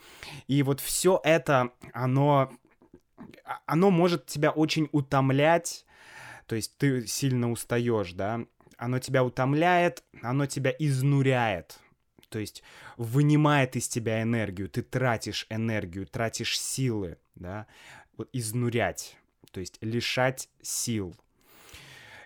И 0.47 0.63
вот 0.63 0.81
все 0.81 1.19
это, 1.23 1.71
оно 1.93 2.51
оно 3.65 3.91
может 3.91 4.25
тебя 4.25 4.51
очень 4.51 4.89
утомлять, 4.91 5.85
то 6.47 6.55
есть 6.55 6.77
ты 6.77 7.07
сильно 7.07 7.51
устаешь, 7.51 8.13
да, 8.13 8.41
оно 8.77 8.99
тебя 8.99 9.23
утомляет, 9.23 10.03
оно 10.21 10.45
тебя 10.45 10.71
изнуряет. 10.77 11.79
то 12.29 12.39
есть 12.39 12.63
вынимает 12.97 13.75
из 13.75 13.87
тебя 13.87 14.21
энергию, 14.21 14.69
ты 14.69 14.81
тратишь 14.81 15.47
энергию, 15.49 16.05
тратишь 16.07 16.59
силы, 16.59 17.17
да, 17.35 17.67
вот 18.17 18.29
изнурять, 18.33 19.17
то 19.51 19.59
есть 19.59 19.77
лишать 19.81 20.49
сил. 20.61 21.15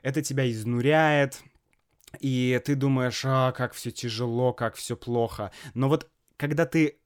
Это 0.02 0.22
тебя 0.22 0.50
изнуряет, 0.50 1.44
и 2.20 2.60
ты 2.66 2.76
думаешь, 2.76 3.24
а, 3.26 3.52
как 3.52 3.74
все 3.74 3.92
тяжело, 3.92 4.54
как 4.54 4.76
все 4.76 4.96
плохо. 4.96 5.52
Но 5.74 5.90
вот 5.90 6.10
когда 6.38 6.66
ты 6.66 6.98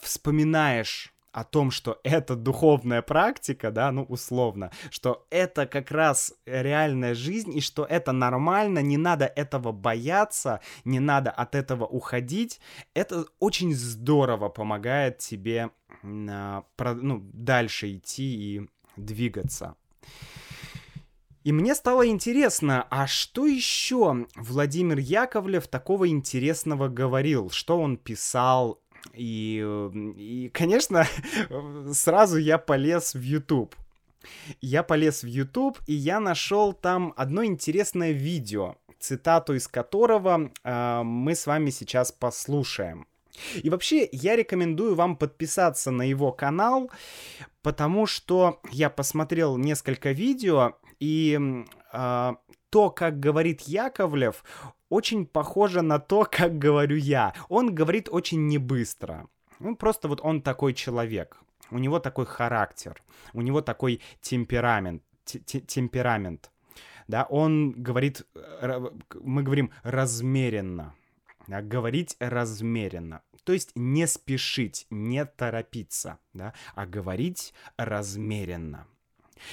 вспоминаешь 0.00 1.15
о 1.36 1.44
том, 1.44 1.70
что 1.70 2.00
это 2.02 2.34
духовная 2.34 3.02
практика, 3.02 3.70
да, 3.70 3.92
ну, 3.92 4.04
условно, 4.04 4.70
что 4.88 5.26
это 5.28 5.66
как 5.66 5.90
раз 5.90 6.32
реальная 6.46 7.14
жизнь, 7.14 7.54
и 7.54 7.60
что 7.60 7.84
это 7.84 8.12
нормально, 8.12 8.78
не 8.78 8.96
надо 8.96 9.26
этого 9.26 9.70
бояться, 9.70 10.60
не 10.86 10.98
надо 10.98 11.30
от 11.30 11.54
этого 11.54 11.84
уходить, 11.84 12.58
это 12.94 13.26
очень 13.38 13.74
здорово 13.74 14.48
помогает 14.48 15.18
тебе 15.18 15.68
а, 16.02 16.64
ну, 16.78 17.20
дальше 17.34 17.94
идти 17.96 18.56
и 18.56 18.70
двигаться. 18.96 19.76
И 21.44 21.52
мне 21.52 21.74
стало 21.74 22.08
интересно, 22.08 22.86
а 22.90 23.06
что 23.06 23.46
еще 23.46 24.26
Владимир 24.36 24.98
Яковлев 24.98 25.68
такого 25.68 26.08
интересного 26.08 26.88
говорил? 26.88 27.50
Что 27.50 27.78
он 27.78 27.98
писал, 27.98 28.80
и, 29.14 30.12
и, 30.16 30.50
конечно, 30.52 31.06
сразу 31.92 32.38
я 32.38 32.58
полез 32.58 33.14
в 33.14 33.20
YouTube. 33.20 33.74
Я 34.60 34.82
полез 34.82 35.22
в 35.22 35.26
YouTube, 35.26 35.78
и 35.86 35.94
я 35.94 36.20
нашел 36.20 36.72
там 36.72 37.14
одно 37.16 37.44
интересное 37.44 38.12
видео, 38.12 38.76
цитату 38.98 39.54
из 39.54 39.68
которого 39.68 40.50
э, 40.64 41.02
мы 41.02 41.34
с 41.34 41.46
вами 41.46 41.70
сейчас 41.70 42.12
послушаем. 42.12 43.06
И 43.62 43.70
вообще, 43.70 44.08
я 44.12 44.34
рекомендую 44.34 44.94
вам 44.94 45.16
подписаться 45.16 45.90
на 45.90 46.02
его 46.02 46.32
канал, 46.32 46.90
потому 47.62 48.06
что 48.06 48.60
я 48.70 48.90
посмотрел 48.90 49.56
несколько 49.58 50.12
видео, 50.12 50.76
и 50.98 51.38
э, 51.92 52.34
то, 52.70 52.90
как 52.90 53.20
говорит 53.20 53.62
Яковлев, 53.62 54.44
очень 54.88 55.26
похоже 55.26 55.82
на 55.82 55.98
то, 55.98 56.24
как 56.30 56.58
говорю 56.58 56.96
я. 56.96 57.34
Он 57.48 57.74
говорит 57.74 58.08
очень 58.10 58.46
не 58.46 58.58
быстро. 58.58 59.28
Ну, 59.58 59.76
просто 59.76 60.08
вот 60.08 60.20
он 60.22 60.42
такой 60.42 60.74
человек. 60.74 61.38
У 61.70 61.78
него 61.78 61.98
такой 61.98 62.26
характер. 62.26 63.02
У 63.32 63.42
него 63.42 63.60
такой 63.60 64.00
темперамент. 64.20 65.02
Темперамент. 65.24 66.50
Да, 67.08 67.24
он 67.24 67.72
говорит, 67.72 68.26
мы 69.14 69.42
говорим 69.42 69.70
размеренно. 69.82 70.94
Да, 71.46 71.62
говорить 71.62 72.16
размеренно. 72.18 73.22
То 73.44 73.52
есть 73.52 73.70
не 73.76 74.08
спешить, 74.08 74.86
не 74.90 75.24
торопиться, 75.24 76.18
да, 76.32 76.52
а 76.74 76.86
говорить 76.86 77.54
размеренно. 77.76 78.88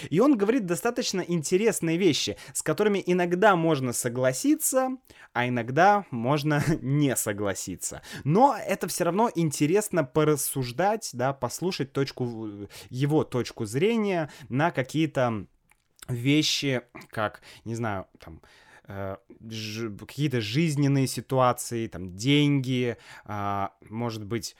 И 0.10 0.20
он 0.20 0.38
говорит 0.38 0.66
достаточно 0.66 1.22
интересные 1.22 1.98
вещи, 1.98 2.38
с 2.54 2.62
которыми 2.62 3.04
иногда 3.06 3.56
можно 3.56 3.94
согласиться, 3.94 4.98
а 5.34 5.48
иногда 5.48 6.06
можно 6.12 6.64
не 6.82 7.16
согласиться. 7.16 8.02
Но 8.24 8.56
это 8.56 8.88
все 8.88 9.06
равно 9.06 9.30
интересно 9.34 10.04
порассуждать, 10.04 11.10
да, 11.14 11.34
послушать 11.34 11.94
точку, 11.94 12.68
его 12.90 13.24
точку 13.24 13.66
зрения 13.66 14.30
на 14.50 14.72
какие-то 14.72 15.48
вещи, 16.08 16.82
как, 17.10 17.42
не 17.66 17.76
знаю, 17.76 18.08
там, 18.20 18.42
э, 18.88 19.18
какие-то 20.00 20.42
жизненные 20.42 21.08
ситуации, 21.08 21.88
там, 21.88 22.16
деньги, 22.16 22.98
э, 23.26 23.68
может 23.90 24.26
быть, 24.26 24.56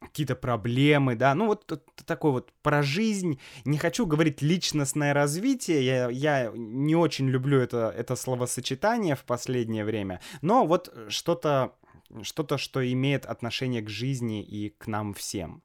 какие-то 0.00 0.36
проблемы, 0.36 1.16
да, 1.16 1.34
ну 1.34 1.46
вот 1.46 1.66
такой 2.06 2.32
вот 2.32 2.52
про 2.62 2.82
жизнь. 2.82 3.40
Не 3.64 3.78
хочу 3.78 4.06
говорить 4.06 4.42
личностное 4.42 5.14
развитие, 5.14 5.84
я, 5.84 6.10
я 6.10 6.52
не 6.54 6.94
очень 6.94 7.28
люблю 7.28 7.58
это, 7.58 7.92
это 7.96 8.14
словосочетание 8.16 9.16
в 9.16 9.24
последнее 9.24 9.84
время, 9.84 10.20
но 10.42 10.66
вот 10.66 10.94
что-то, 11.08 11.74
что-то, 12.22 12.58
что 12.58 12.92
имеет 12.92 13.26
отношение 13.26 13.82
к 13.82 13.88
жизни 13.88 14.42
и 14.42 14.70
к 14.70 14.86
нам 14.86 15.14
всем. 15.14 15.62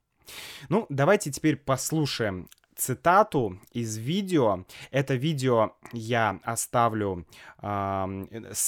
Ну, 0.69 0.85
давайте 0.89 1.31
теперь 1.31 1.55
послушаем 1.55 2.49
цитату 2.77 3.59
из 3.71 3.97
видео. 3.97 4.65
Это 4.91 5.15
видео 5.15 5.71
я 5.91 6.39
оставлю, 6.43 7.25
э, 7.61 8.25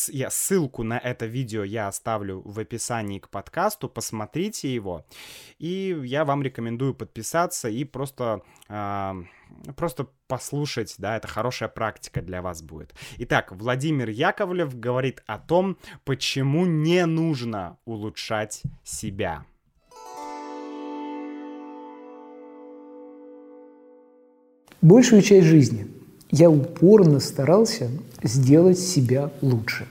я 0.10 0.30
ссылку 0.30 0.84
на 0.84 0.98
это 0.98 1.26
видео 1.26 1.64
я 1.64 1.88
оставлю 1.88 2.42
в 2.42 2.60
описании 2.60 3.20
к 3.20 3.30
подкасту, 3.30 3.90
посмотрите 3.90 4.74
его. 4.74 5.06
И 5.60 6.00
я 6.04 6.26
вам 6.26 6.44
рекомендую 6.44 6.94
подписаться 6.94 7.70
и 7.70 7.84
просто, 7.84 8.42
э, 8.68 9.24
просто 9.76 10.08
послушать, 10.28 10.96
да, 10.98 11.18
это 11.18 11.28
хорошая 11.28 11.70
практика 11.70 12.22
для 12.22 12.42
вас 12.42 12.62
будет. 12.62 12.94
Итак, 13.18 13.52
Владимир 13.52 14.10
Яковлев 14.10 14.78
говорит 14.80 15.24
о 15.26 15.40
том, 15.40 15.78
почему 16.06 16.66
не 16.66 17.06
нужно 17.06 17.78
улучшать 17.86 18.64
себя. 18.84 19.46
Большую 24.82 25.22
часть 25.22 25.48
жизни 25.48 25.88
я 26.32 26.50
упорно 26.50 27.20
старался 27.20 27.90
сделать 28.24 28.80
себя 28.80 29.30
лучше. 29.42 29.86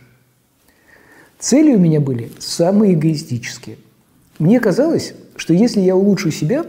Цели 1.38 1.74
у 1.74 1.79
меня 1.79 2.01
были 2.01 2.33
самые 2.38 2.94
эгоистические. 2.94 3.77
Мне 4.38 4.61
казалось, 4.61 5.12
что 5.37 5.53
если 5.53 5.81
я 5.81 5.94
улучшу 5.94 6.31
себя, 6.31 6.64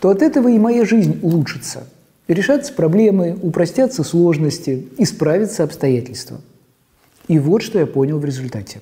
то 0.00 0.10
от 0.10 0.22
этого 0.22 0.48
и 0.48 0.58
моя 0.58 0.84
жизнь 0.84 1.20
улучшится. 1.22 1.86
Решатся 2.26 2.72
проблемы, 2.72 3.38
упростятся 3.40 4.02
сложности, 4.02 4.88
исправятся 4.98 5.62
обстоятельства. 5.62 6.40
И 7.28 7.38
вот 7.38 7.62
что 7.62 7.78
я 7.78 7.86
понял 7.86 8.18
в 8.18 8.24
результате. 8.24 8.80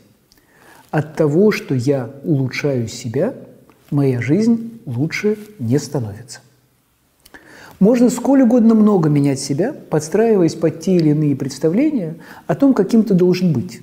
От 0.91 1.17
того, 1.17 1.51
что 1.53 1.75
я 1.75 2.11
улучшаю 2.25 2.89
себя, 2.89 3.35
моя 3.91 4.23
жизнь 4.23 4.81
лучше 4.87 5.37
не 5.59 5.79
становится. 5.79 6.41
Можно 7.81 8.11
сколь 8.11 8.43
угодно 8.43 8.75
много 8.75 9.09
менять 9.09 9.39
себя, 9.39 9.73
подстраиваясь 9.73 10.55
под 10.55 10.81
те 10.81 10.97
или 10.97 11.11
иные 11.11 11.37
представления 11.37 12.17
о 12.47 12.57
том, 12.57 12.75
каким 12.75 13.05
ты 13.05 13.15
должен 13.15 13.53
быть, 13.53 13.81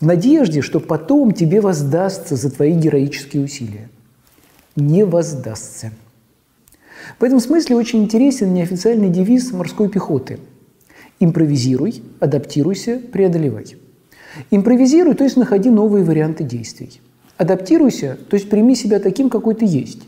в 0.00 0.06
надежде, 0.06 0.62
что 0.62 0.78
потом 0.78 1.32
тебе 1.32 1.60
воздастся 1.60 2.36
за 2.36 2.50
твои 2.50 2.74
героические 2.74 3.44
усилия. 3.44 3.88
Не 4.76 5.04
воздастся. 5.04 5.90
В 7.18 7.24
этом 7.24 7.40
смысле 7.40 7.76
очень 7.76 8.04
интересен 8.04 8.54
неофициальный 8.54 9.10
девиз 9.10 9.52
морской 9.52 9.88
пехоты. 9.88 10.38
Импровизируй, 11.18 12.02
адаптируйся, 12.20 13.00
преодолевай. 13.12 13.76
Импровизируй, 14.50 15.14
то 15.14 15.24
есть 15.24 15.36
находи 15.36 15.68
новые 15.68 16.04
варианты 16.04 16.44
действий. 16.44 17.00
Адаптируйся, 17.36 18.18
то 18.30 18.34
есть 18.34 18.48
прими 18.48 18.76
себя 18.76 19.00
таким, 19.00 19.30
какой 19.30 19.56
ты 19.56 19.64
есть 19.66 20.02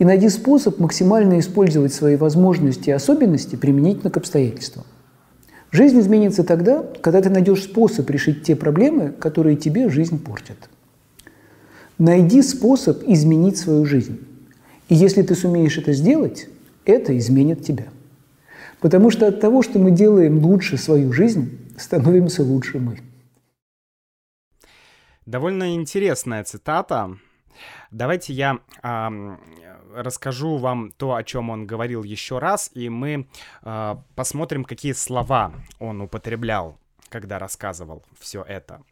и 0.00 0.04
найди 0.04 0.30
способ 0.30 0.78
максимально 0.78 1.38
использовать 1.38 1.92
свои 1.92 2.16
возможности 2.16 2.88
и 2.88 2.92
особенности 2.92 3.54
применительно 3.54 4.10
к 4.10 4.16
обстоятельствам. 4.16 4.86
Жизнь 5.72 6.00
изменится 6.00 6.42
тогда, 6.42 6.82
когда 7.02 7.20
ты 7.20 7.28
найдешь 7.28 7.64
способ 7.64 8.08
решить 8.08 8.42
те 8.42 8.56
проблемы, 8.56 9.10
которые 9.10 9.56
тебе 9.56 9.90
жизнь 9.90 10.18
портят. 10.18 10.56
Найди 11.98 12.40
способ 12.40 13.02
изменить 13.06 13.58
свою 13.58 13.84
жизнь. 13.84 14.18
И 14.88 14.94
если 14.94 15.20
ты 15.20 15.34
сумеешь 15.34 15.76
это 15.76 15.92
сделать, 15.92 16.48
это 16.86 17.16
изменит 17.18 17.62
тебя. 17.62 17.88
Потому 18.80 19.10
что 19.10 19.28
от 19.28 19.40
того, 19.40 19.60
что 19.62 19.78
мы 19.78 19.90
делаем 19.90 20.42
лучше 20.42 20.78
свою 20.78 21.12
жизнь, 21.12 21.58
становимся 21.76 22.42
лучше 22.42 22.78
мы. 22.78 23.00
Довольно 25.26 25.74
интересная 25.74 26.42
цитата. 26.42 27.18
Давайте 27.90 28.32
я 28.32 28.60
э, 28.82 29.36
расскажу 29.94 30.56
вам 30.56 30.92
то, 30.92 31.14
о 31.14 31.24
чем 31.24 31.50
он 31.50 31.66
говорил 31.66 32.02
еще 32.02 32.38
раз, 32.38 32.70
и 32.74 32.88
мы 32.88 33.28
э, 33.62 33.96
посмотрим, 34.14 34.64
какие 34.64 34.92
слова 34.92 35.52
он 35.78 36.00
употреблял, 36.00 36.78
когда 37.08 37.38
рассказывал 37.38 38.04
все 38.18 38.42
это. 38.42 38.82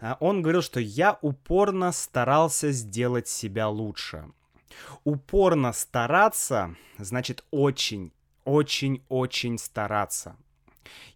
А, 0.00 0.16
он 0.20 0.42
говорил, 0.42 0.62
что 0.62 0.80
я 0.80 1.18
упорно 1.22 1.92
старался 1.92 2.70
сделать 2.70 3.28
себя 3.28 3.68
лучше. 3.68 4.26
Упорно 5.04 5.72
стараться 5.72 6.76
значит 6.98 7.44
очень, 7.50 8.12
очень, 8.44 9.02
очень 9.08 9.58
стараться. 9.58 10.36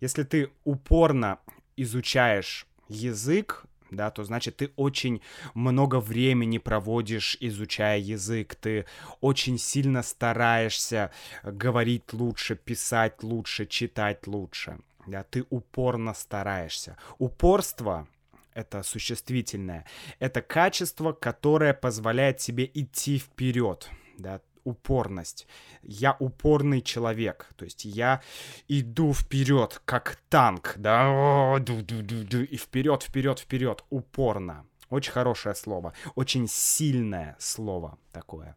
Если 0.00 0.24
ты 0.24 0.50
упорно 0.64 1.38
изучаешь 1.76 2.66
язык, 2.88 3.64
да, 3.92 4.10
то 4.10 4.24
значит 4.24 4.56
ты 4.56 4.72
очень 4.76 5.20
много 5.54 6.00
времени 6.00 6.58
проводишь, 6.58 7.36
изучая 7.40 7.98
язык, 7.98 8.54
ты 8.54 8.86
очень 9.20 9.58
сильно 9.58 10.02
стараешься 10.02 11.10
говорить 11.42 12.12
лучше, 12.12 12.56
писать 12.56 13.22
лучше, 13.22 13.66
читать 13.66 14.26
лучше, 14.26 14.78
да, 15.06 15.22
ты 15.22 15.44
упорно 15.50 16.14
стараешься. 16.14 16.96
Упорство 17.18 18.06
это 18.54 18.82
существительное. 18.82 19.86
Это 20.18 20.42
качество, 20.42 21.12
которое 21.12 21.72
позволяет 21.72 22.38
тебе 22.38 22.70
идти 22.74 23.18
вперед, 23.18 23.88
да, 24.18 24.40
упорность. 24.64 25.46
Я 25.82 26.16
упорный 26.18 26.82
человек, 26.82 27.48
то 27.56 27.64
есть 27.64 27.84
я 27.84 28.22
иду 28.68 29.12
вперед, 29.12 29.80
как 29.84 30.18
танк, 30.28 30.74
да, 30.76 31.56
и 31.58 32.56
вперед, 32.56 33.02
вперед, 33.02 33.38
вперед, 33.38 33.84
упорно. 33.90 34.66
Очень 34.90 35.12
хорошее 35.12 35.54
слово, 35.54 35.94
очень 36.14 36.46
сильное 36.48 37.34
слово 37.38 37.98
такое. 38.12 38.56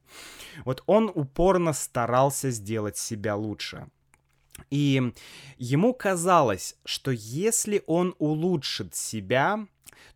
Вот 0.65 0.83
он 0.85 1.09
упорно 1.13 1.71
старался 1.71 2.51
сделать 2.51 2.97
себя 2.97 3.37
лучше. 3.37 3.87
И 4.69 5.13
ему 5.57 5.93
казалось, 5.93 6.75
что 6.85 7.11
если 7.11 7.83
он 7.87 8.15
улучшит 8.19 8.95
себя, 8.95 9.65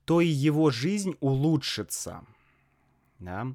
то 0.06 0.22
и 0.22 0.28
его 0.28 0.72
жизнь 0.72 1.16
улучшится. 1.20 2.26
Да? 3.20 3.48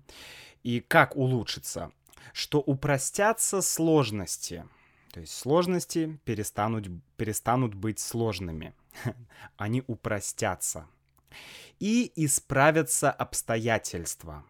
И 0.63 0.81
как 0.81 1.17
улучшится? 1.17 1.91
Что 2.33 2.61
упростятся 2.61 3.63
сложности. 3.63 4.65
То 5.13 5.21
есть 5.21 5.37
сложности 5.37 6.19
перестанут, 6.25 6.89
перестанут 7.17 7.75
быть 7.75 8.01
сложными. 8.01 8.75
Они 9.57 9.83
упростятся. 9.87 10.89
И 11.79 12.13
исправятся 12.17 13.11
обстоятельства. 13.11 14.45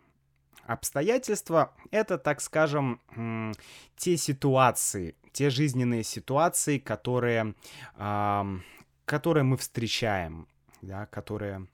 Обстоятельства— 0.66 1.74
это, 1.90 2.16
так 2.16 2.40
скажем, 2.40 3.00
те 3.96 4.16
ситуации, 4.16 5.14
те 5.32 5.50
жизненные 5.50 6.04
ситуации, 6.04 6.78
которые, 6.78 7.54
которые 9.04 9.44
мы 9.44 9.58
встречаем, 9.58 10.48
да, 10.80 11.06
которые 11.06 11.66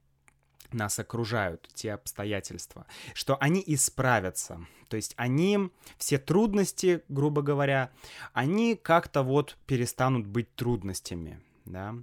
нас 0.74 0.98
окружают, 0.98 1.68
те 1.74 1.92
обстоятельства, 1.92 2.86
что 3.14 3.36
они 3.40 3.62
исправятся. 3.66 4.66
То 4.88 4.96
есть 4.96 5.14
они, 5.16 5.70
все 5.98 6.18
трудности, 6.18 7.02
грубо 7.08 7.42
говоря, 7.42 7.90
они 8.32 8.74
как-то 8.74 9.22
вот 9.22 9.56
перестанут 9.66 10.26
быть 10.26 10.54
трудностями, 10.54 11.40
да. 11.64 11.94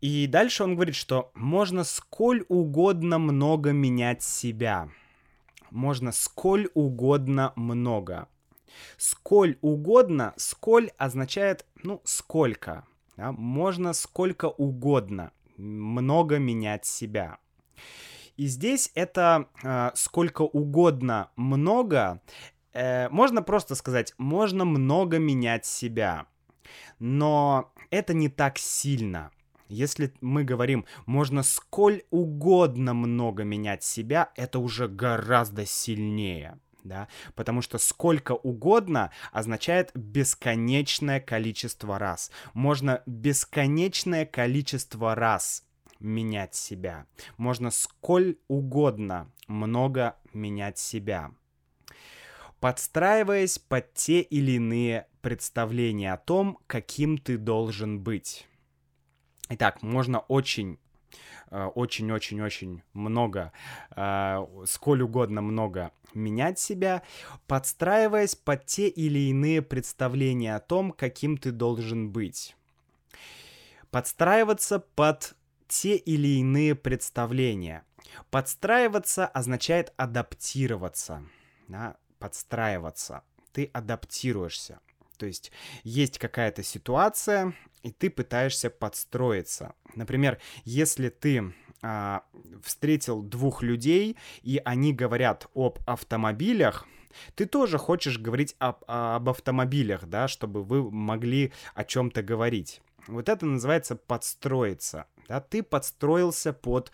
И 0.00 0.26
дальше 0.28 0.62
он 0.62 0.74
говорит, 0.74 0.94
что 0.94 1.30
можно 1.34 1.82
сколь 1.84 2.44
угодно 2.48 3.18
много 3.18 3.72
менять 3.72 4.22
себя. 4.22 4.88
Можно 5.70 6.12
сколь 6.12 6.68
угодно 6.74 7.52
много. 7.56 8.28
Сколь 8.96 9.58
угодно, 9.60 10.34
сколь 10.36 10.90
означает, 10.98 11.66
ну, 11.82 12.00
сколько. 12.04 12.86
Да? 13.16 13.32
Можно 13.32 13.92
сколько 13.92 14.46
угодно 14.46 15.32
много 15.58 16.38
менять 16.38 16.86
себя. 16.86 17.38
И 18.36 18.46
здесь 18.46 18.90
это 18.94 19.48
э, 19.62 19.90
сколько 19.94 20.42
угодно 20.42 21.30
много, 21.36 22.22
э, 22.72 23.08
можно 23.08 23.42
просто 23.42 23.74
сказать, 23.74 24.14
можно 24.16 24.64
много 24.64 25.18
менять 25.18 25.66
себя. 25.66 26.26
Но 26.98 27.72
это 27.90 28.14
не 28.14 28.28
так 28.28 28.58
сильно. 28.58 29.30
Если 29.68 30.14
мы 30.20 30.44
говорим, 30.44 30.86
можно 31.04 31.42
сколь 31.42 32.02
угодно 32.10 32.94
много 32.94 33.44
менять 33.44 33.82
себя, 33.82 34.30
это 34.36 34.60
уже 34.60 34.88
гораздо 34.88 35.66
сильнее 35.66 36.58
да, 36.88 37.08
потому 37.34 37.62
что 37.62 37.78
сколько 37.78 38.32
угодно 38.32 39.10
означает 39.32 39.90
бесконечное 39.94 41.20
количество 41.20 41.98
раз. 41.98 42.30
Можно 42.54 43.02
бесконечное 43.06 44.26
количество 44.26 45.14
раз 45.14 45.64
менять 46.00 46.54
себя. 46.54 47.06
Можно 47.36 47.70
сколь 47.70 48.38
угодно 48.48 49.30
много 49.46 50.16
менять 50.32 50.78
себя. 50.78 51.32
Подстраиваясь 52.60 53.58
под 53.58 53.94
те 53.94 54.20
или 54.20 54.52
иные 54.52 55.06
представления 55.20 56.12
о 56.12 56.18
том, 56.18 56.58
каким 56.66 57.18
ты 57.18 57.36
должен 57.38 58.00
быть. 58.00 58.48
Итак, 59.48 59.82
можно 59.82 60.20
очень 60.20 60.78
очень-очень-очень 61.50 62.82
много, 62.92 63.52
э, 63.96 64.46
сколь 64.66 65.02
угодно 65.02 65.40
много 65.40 65.92
менять 66.14 66.58
себя, 66.58 67.02
подстраиваясь 67.46 68.34
под 68.34 68.66
те 68.66 68.88
или 68.88 69.30
иные 69.30 69.62
представления 69.62 70.56
о 70.56 70.60
том, 70.60 70.92
каким 70.92 71.36
ты 71.38 71.52
должен 71.52 72.10
быть. 72.10 72.56
Подстраиваться 73.90 74.80
под 74.80 75.34
те 75.66 75.96
или 75.96 76.38
иные 76.38 76.74
представления. 76.74 77.84
Подстраиваться 78.30 79.26
означает 79.26 79.92
адаптироваться. 79.96 81.24
Да? 81.68 81.96
Подстраиваться. 82.18 83.22
Ты 83.52 83.70
адаптируешься. 83.72 84.80
То 85.18 85.26
есть 85.26 85.52
есть 85.82 86.18
какая-то 86.18 86.62
ситуация, 86.62 87.54
и 87.82 87.90
ты 87.90 88.10
пытаешься 88.10 88.70
подстроиться. 88.70 89.74
Например, 89.94 90.38
если 90.64 91.08
ты 91.08 91.52
а, 91.82 92.22
встретил 92.62 93.22
двух 93.22 93.62
людей, 93.62 94.16
и 94.42 94.60
они 94.64 94.92
говорят 94.92 95.48
об 95.54 95.78
автомобилях, 95.86 96.86
ты 97.34 97.46
тоже 97.46 97.78
хочешь 97.78 98.18
говорить 98.18 98.54
об, 98.58 98.84
об 98.86 99.28
автомобилях, 99.28 100.06
да, 100.06 100.28
чтобы 100.28 100.62
вы 100.62 100.90
могли 100.90 101.52
о 101.74 101.84
чем-то 101.84 102.22
говорить. 102.22 102.82
Вот 103.06 103.28
это 103.28 103.46
называется 103.46 103.96
подстроиться. 103.96 105.06
Да, 105.28 105.40
ты 105.40 105.62
подстроился 105.62 106.54
под, 106.54 106.90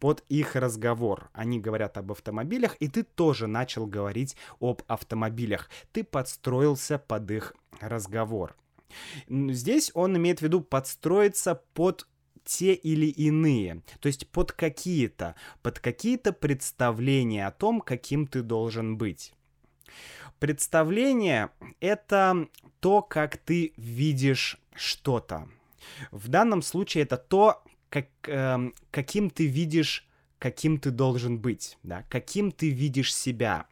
под 0.00 0.24
их 0.28 0.56
разговор. 0.56 1.30
Они 1.32 1.60
говорят 1.60 1.98
об 1.98 2.10
автомобилях, 2.10 2.76
и 2.80 2.88
ты 2.88 3.04
тоже 3.04 3.46
начал 3.46 3.86
говорить 3.86 4.36
об 4.60 4.82
автомобилях. 4.88 5.70
Ты 5.92 6.02
подстроился 6.02 6.98
под 6.98 7.30
их 7.30 7.54
разговор. 7.80 8.56
Здесь 9.28 9.90
он 9.94 10.16
имеет 10.16 10.40
в 10.40 10.42
виду 10.42 10.60
подстроиться 10.60 11.62
под 11.74 12.06
те 12.44 12.74
или 12.74 13.06
иные, 13.06 13.82
то 14.00 14.06
есть 14.06 14.28
под 14.28 14.52
какие-то, 14.52 15.34
под 15.62 15.78
какие-то 15.78 16.32
представления 16.32 17.46
о 17.46 17.52
том, 17.52 17.80
каким 17.80 18.26
ты 18.26 18.42
должен 18.42 18.96
быть. 18.96 19.32
Представление— 20.38 21.50
это 21.80 22.48
то, 22.80 23.02
как 23.02 23.36
ты 23.36 23.72
видишь 23.76 24.58
что-то. 24.74 25.48
В 26.10 26.28
данном 26.28 26.62
случае 26.62 27.04
это 27.04 27.18
то, 27.18 27.62
как, 27.88 28.06
э, 28.26 28.70
каким 28.90 29.30
ты 29.30 29.46
видишь, 29.46 30.08
каким 30.38 30.78
ты 30.78 30.90
должен 30.90 31.38
быть, 31.38 31.78
да, 31.82 32.04
каким 32.08 32.52
ты 32.52 32.70
видишь 32.70 33.14
себя, 33.14 33.66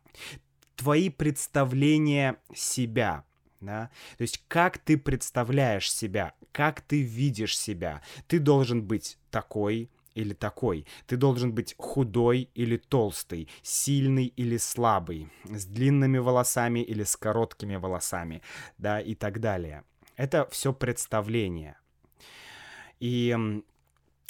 твои 0.76 1.08
представления 1.08 2.36
себя, 2.54 3.24
да, 3.60 3.90
то 4.16 4.22
есть 4.22 4.42
как 4.48 4.78
ты 4.78 4.96
представляешь 4.96 5.92
себя, 5.92 6.34
как 6.52 6.80
ты 6.80 7.02
видишь 7.02 7.58
себя. 7.58 8.02
Ты 8.26 8.38
должен 8.38 8.82
быть 8.82 9.18
такой, 9.30 9.90
или 10.18 10.34
такой. 10.34 10.84
Ты 11.06 11.16
должен 11.16 11.52
быть 11.52 11.76
худой 11.78 12.50
или 12.54 12.76
толстый, 12.76 13.48
сильный 13.62 14.26
или 14.36 14.56
слабый, 14.56 15.28
с 15.44 15.64
длинными 15.64 16.18
волосами 16.18 16.80
или 16.80 17.04
с 17.04 17.16
короткими 17.16 17.76
волосами, 17.76 18.42
да, 18.78 19.00
и 19.00 19.14
так 19.14 19.40
далее. 19.40 19.84
Это 20.16 20.48
все 20.50 20.72
представление. 20.72 21.76
И 22.98 23.62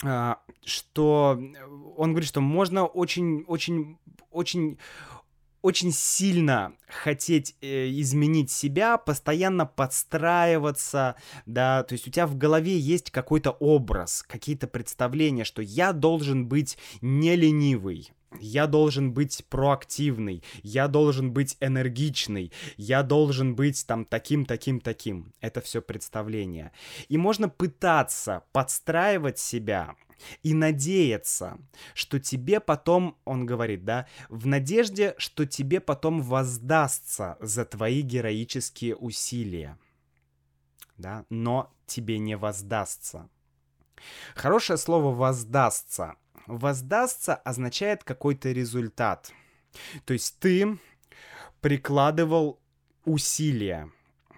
а, 0.03 0.39
что 0.63 1.41
он 1.97 2.11
говорит, 2.11 2.29
что 2.29 2.41
можно 2.41 2.85
очень, 2.85 3.43
очень, 3.47 3.97
очень 4.31 4.77
очень 5.61 5.91
сильно 5.91 6.73
хотеть 6.87 7.55
э, 7.61 7.89
изменить 7.89 8.51
себя, 8.51 8.97
постоянно 8.97 9.65
подстраиваться, 9.65 11.15
да, 11.45 11.83
то 11.83 11.93
есть 11.93 12.07
у 12.07 12.11
тебя 12.11 12.27
в 12.27 12.37
голове 12.37 12.77
есть 12.77 13.11
какой-то 13.11 13.51
образ, 13.51 14.23
какие-то 14.27 14.67
представления, 14.67 15.43
что 15.43 15.61
я 15.61 15.93
должен 15.93 16.47
быть 16.47 16.77
не 17.01 17.35
ленивый, 17.35 18.11
я 18.39 18.67
должен 18.67 19.13
быть 19.13 19.45
проактивный, 19.49 20.43
я 20.61 20.87
должен 20.87 21.31
быть 21.31 21.57
энергичный, 21.59 22.51
я 22.77 23.03
должен 23.03 23.55
быть 23.55 23.85
там 23.87 24.05
таким, 24.05 24.45
таким, 24.45 24.79
таким. 24.79 25.33
Это 25.41 25.61
все 25.61 25.81
представление. 25.81 26.71
И 27.07 27.17
можно 27.17 27.49
пытаться 27.49 28.43
подстраивать 28.51 29.39
себя, 29.39 29.95
и 30.43 30.53
надеяться, 30.53 31.57
что 31.93 32.19
тебе 32.19 32.59
потом, 32.59 33.17
он 33.25 33.45
говорит, 33.45 33.85
да, 33.85 34.07
в 34.27 34.45
надежде, 34.47 35.15
что 35.17 35.45
тебе 35.45 35.79
потом 35.79 36.21
воздастся 36.21 37.37
за 37.39 37.65
твои 37.65 38.01
героические 38.01 38.95
усилия, 38.95 39.77
да, 40.97 41.25
но 41.29 41.73
тебе 41.85 42.19
не 42.19 42.35
воздастся. 42.35 43.29
Хорошее 44.35 44.77
слово 44.77 45.13
«воздастся». 45.13 46.15
«Воздастся» 46.47 47.35
означает 47.35 48.03
какой-то 48.03 48.51
результат. 48.51 49.31
То 50.05 50.13
есть 50.13 50.39
ты 50.39 50.77
прикладывал 51.61 52.59
усилия, 53.05 53.91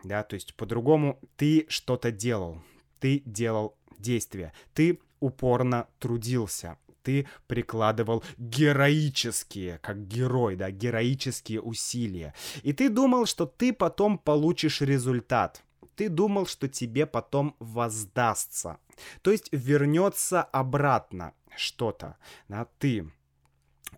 да, 0.03 0.23
то 0.23 0.35
есть 0.35 0.55
по-другому 0.55 1.19
ты 1.37 1.65
что-то 1.69 2.11
делал, 2.11 2.61
ты 2.99 3.21
делал 3.25 3.75
действия, 3.97 4.53
ты 4.73 4.99
упорно 5.19 5.87
трудился, 5.99 6.77
ты 7.03 7.27
прикладывал 7.47 8.23
героические, 8.37 9.79
как 9.79 10.07
герой, 10.07 10.55
да, 10.55 10.71
героические 10.71 11.61
усилия. 11.61 12.33
И 12.63 12.73
ты 12.73 12.89
думал, 12.89 13.25
что 13.25 13.45
ты 13.45 13.73
потом 13.73 14.17
получишь 14.17 14.81
результат. 14.81 15.63
Ты 15.95 16.09
думал, 16.09 16.47
что 16.47 16.67
тебе 16.67 17.05
потом 17.05 17.55
воздастся. 17.59 18.77
То 19.21 19.31
есть 19.31 19.49
вернется 19.51 20.41
обратно 20.41 21.33
что-то. 21.55 22.17
Да, 22.47 22.65
ты 22.79 23.11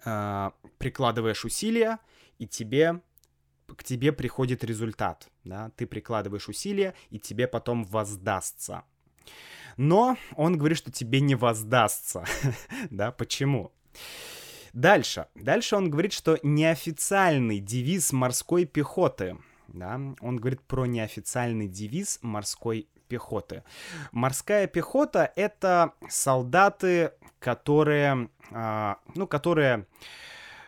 э, 0.06 0.52
прикладываешь 0.78 1.46
усилия, 1.46 2.00
и 2.38 2.48
тебе 2.48 3.02
к 3.76 3.84
тебе 3.84 4.12
приходит 4.12 4.64
результат, 4.64 5.30
да, 5.44 5.72
ты 5.76 5.88
прикладываешь 5.88 6.50
усилия, 6.50 6.94
и 7.10 7.20
тебе 7.20 7.48
потом 7.48 7.84
воздастся. 7.86 8.84
Но 9.78 10.18
он 10.36 10.58
говорит, 10.58 10.78
что 10.78 10.92
тебе 10.92 11.22
не 11.22 11.36
воздастся. 11.36 12.26
да, 12.92 13.12
почему? 13.12 13.72
Дальше. 14.74 15.28
Дальше 15.36 15.76
он 15.76 15.90
говорит, 15.90 16.14
что 16.14 16.40
неофициальный 16.44 17.60
девиз 17.60 18.12
морской 18.12 18.66
пехоты. 18.66 19.38
Да, 19.68 20.00
он 20.20 20.38
говорит 20.38 20.62
про 20.62 20.86
неофициальный 20.86 21.68
девиз 21.68 22.20
морской 22.22 22.88
пехоты. 23.14 23.64
Морская 24.12 24.68
пехота— 24.68 25.32
это 25.36 25.94
солдаты, 26.10 27.12
которые, 27.40 28.30
э, 28.52 28.96
ну, 29.16 29.28
которые 29.28 29.86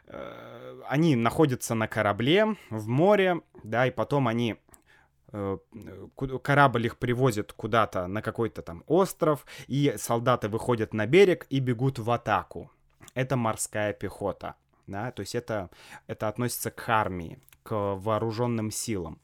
э, 0.07 0.81
они 0.87 1.15
находятся 1.15 1.75
на 1.75 1.87
корабле 1.87 2.55
в 2.69 2.87
море, 2.87 3.41
да, 3.63 3.87
и 3.87 3.91
потом 3.91 4.27
они 4.27 4.57
Э, 5.35 5.57
корабль 6.43 6.85
их 6.85 6.97
привозит 6.97 7.51
куда-то 7.51 8.07
на 8.07 8.21
какой-то 8.21 8.61
там 8.61 8.83
остров, 8.87 9.45
и 9.67 9.95
солдаты 9.97 10.47
выходят 10.47 10.93
на 10.93 11.07
берег 11.07 11.45
и 11.49 11.59
бегут 11.59 11.99
в 11.99 12.09
атаку. 12.09 12.71
Это 13.15 13.35
морская 13.35 13.91
пехота. 13.91 14.55
Да, 14.87 15.11
то 15.11 15.21
есть 15.21 15.35
это, 15.35 15.69
это 16.07 16.27
относится 16.29 16.71
к 16.71 16.87
армии, 16.87 17.39
к 17.63 17.95
вооруженным 17.95 18.71
силам. 18.71 19.19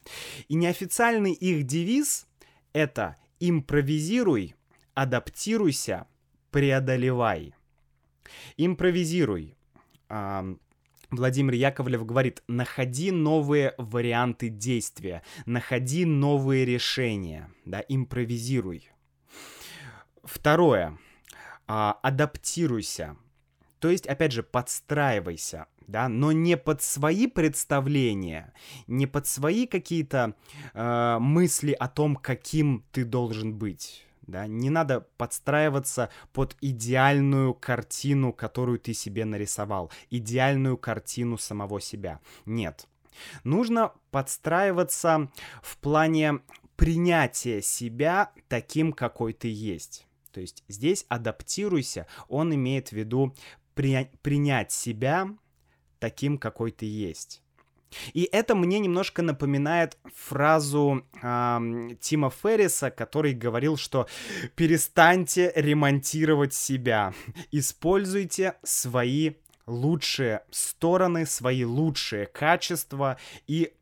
И 0.49 0.55
неофициальный 0.55 1.34
их 1.34 1.65
девиз— 1.65 2.27
это 2.73 3.17
«импровизируй, 3.39 4.55
адаптируйся, 4.93 6.07
преодолевай». 6.51 7.55
Импровизируй. 8.57 9.55
Владимир 11.12 11.53
Яковлев 11.53 12.05
говорит, 12.05 12.41
находи 12.47 13.12
новые 13.12 13.73
варианты 13.77 14.47
действия, 14.47 15.23
находи 15.45 16.05
новые 16.05 16.63
решения, 16.63 17.51
да, 17.65 17.84
импровизируй. 17.88 18.89
Второе, 20.23 20.97
а, 21.67 21.99
адаптируйся, 22.01 23.17
то 23.82 23.89
есть, 23.89 24.06
опять 24.06 24.32
же, 24.32 24.44
подстраивайся, 24.44 25.65
да, 25.88 26.08
но 26.08 26.32
не 26.32 26.56
под 26.56 26.84
свои 26.84 27.26
представления, 27.26 28.54
не 28.86 29.08
под 29.08 29.26
свои 29.26 29.65
какие-то 29.65 30.36
э, 30.74 31.17
мысли 31.20 31.72
о 31.72 31.88
том, 31.88 32.15
каким 32.15 32.86
ты 32.91 33.04
должен 33.04 33.56
быть 33.56 34.06
да, 34.28 34.48
не 34.48 34.70
надо 34.70 35.02
подстраиваться 35.17 36.10
под 36.32 36.56
идеальную 36.62 37.54
картину, 37.56 38.32
которую 38.32 38.80
ты 38.80 38.94
себе 38.94 39.26
нарисовал, 39.26 39.91
идеальную 40.10 40.78
картину 40.78 41.38
самого 41.38 41.82
себя. 41.82 42.22
Нет. 42.46 42.88
Нужно 43.44 43.91
подстраиваться 44.12 45.30
в 45.62 45.78
плане 45.80 46.39
принятия 46.78 47.62
себя 47.62 48.32
таким, 48.48 48.94
какой 48.94 49.34
ты 49.34 49.52
есть. 49.52 50.08
То 50.32 50.39
есть 50.39 50.63
здесь 50.67 51.06
адаптируйся, 51.10 52.08
он 52.28 52.56
имеет 52.56 52.89
в 52.89 52.94
виду 52.94 53.36
при, 53.73 54.12
принять 54.21 54.71
себя 54.71 55.29
таким, 55.99 56.38
какой 56.38 56.71
ты 56.71 56.86
есть. 56.86 57.41
И 58.13 58.29
это 58.31 58.55
мне 58.55 58.79
немножко 58.79 59.21
напоминает 59.21 59.97
фразу 60.15 61.05
э, 61.21 61.60
Тима 61.99 62.29
Ферриса, 62.29 62.89
который 62.89 63.34
говорил, 63.34 63.77
что 63.77 64.07
перестаньте 64.55 65.51
ремонтировать 65.55 66.53
себя, 66.53 67.13
используйте 67.51 68.55
свои 68.63 69.34
лучшие 69.67 70.43
стороны, 70.51 71.25
свои 71.25 71.63
лучшие 71.63 72.25
качества 72.25 73.17
и 73.47 73.73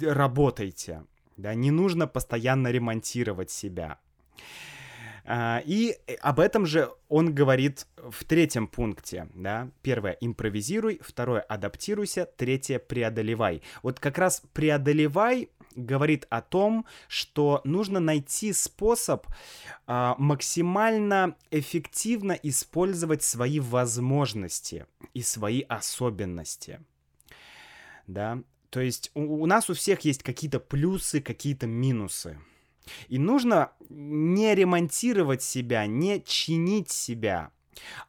работайте. 0.00 1.04
Да, 1.36 1.54
не 1.54 1.70
нужно 1.70 2.06
постоянно 2.06 2.68
ремонтировать 2.68 3.50
себя. 3.50 3.98
А, 5.30 5.62
и 5.66 5.94
об 6.22 6.40
этом 6.40 6.64
же 6.64 6.90
он 7.10 7.34
говорит 7.34 7.86
в 7.96 8.24
третьем 8.24 8.66
пункте, 8.66 9.28
да. 9.34 9.70
Первое— 9.82 10.16
импровизируй, 10.22 11.00
второе— 11.04 11.40
адаптируйся, 11.48 12.24
третье— 12.24 12.78
преодолевай. 12.88 13.62
Вот 13.82 14.00
как 14.00 14.16
раз 14.16 14.42
преодолевай 14.54 15.50
говорит 15.76 16.26
о 16.30 16.40
том, 16.40 16.86
что 17.08 17.60
нужно 17.64 18.00
найти 18.00 18.54
способ 18.54 19.26
а, 19.86 20.16
максимально 20.18 21.36
эффективно 21.50 22.32
использовать 22.32 23.22
свои 23.22 23.60
возможности 23.60 24.86
и 25.12 25.20
свои 25.20 25.60
особенности. 25.60 26.80
Да, 28.06 28.42
то 28.70 28.80
есть 28.80 29.10
у, 29.12 29.42
у 29.42 29.46
нас 29.46 29.68
у 29.68 29.74
всех 29.74 30.00
есть 30.06 30.22
какие-то 30.22 30.58
плюсы, 30.58 31.20
какие-то 31.20 31.66
минусы. 31.66 32.38
И 33.08 33.18
нужно 33.18 33.72
не 33.88 34.54
ремонтировать 34.54 35.42
себя, 35.42 35.86
не 35.86 36.22
чинить 36.22 36.90
себя, 36.90 37.50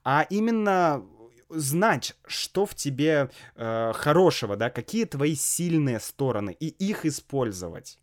а 0.03 0.25
именно 0.29 1.03
знать, 1.49 2.15
что 2.27 2.65
в 2.65 2.75
тебе 2.75 3.29
э, 3.55 3.91
хорошего, 3.95 4.55
да, 4.55 4.69
какие 4.69 5.05
твои 5.05 5.35
сильные 5.35 5.99
стороны, 5.99 6.55
и 6.59 6.67
их 6.67 7.05
использовать. 7.05 7.97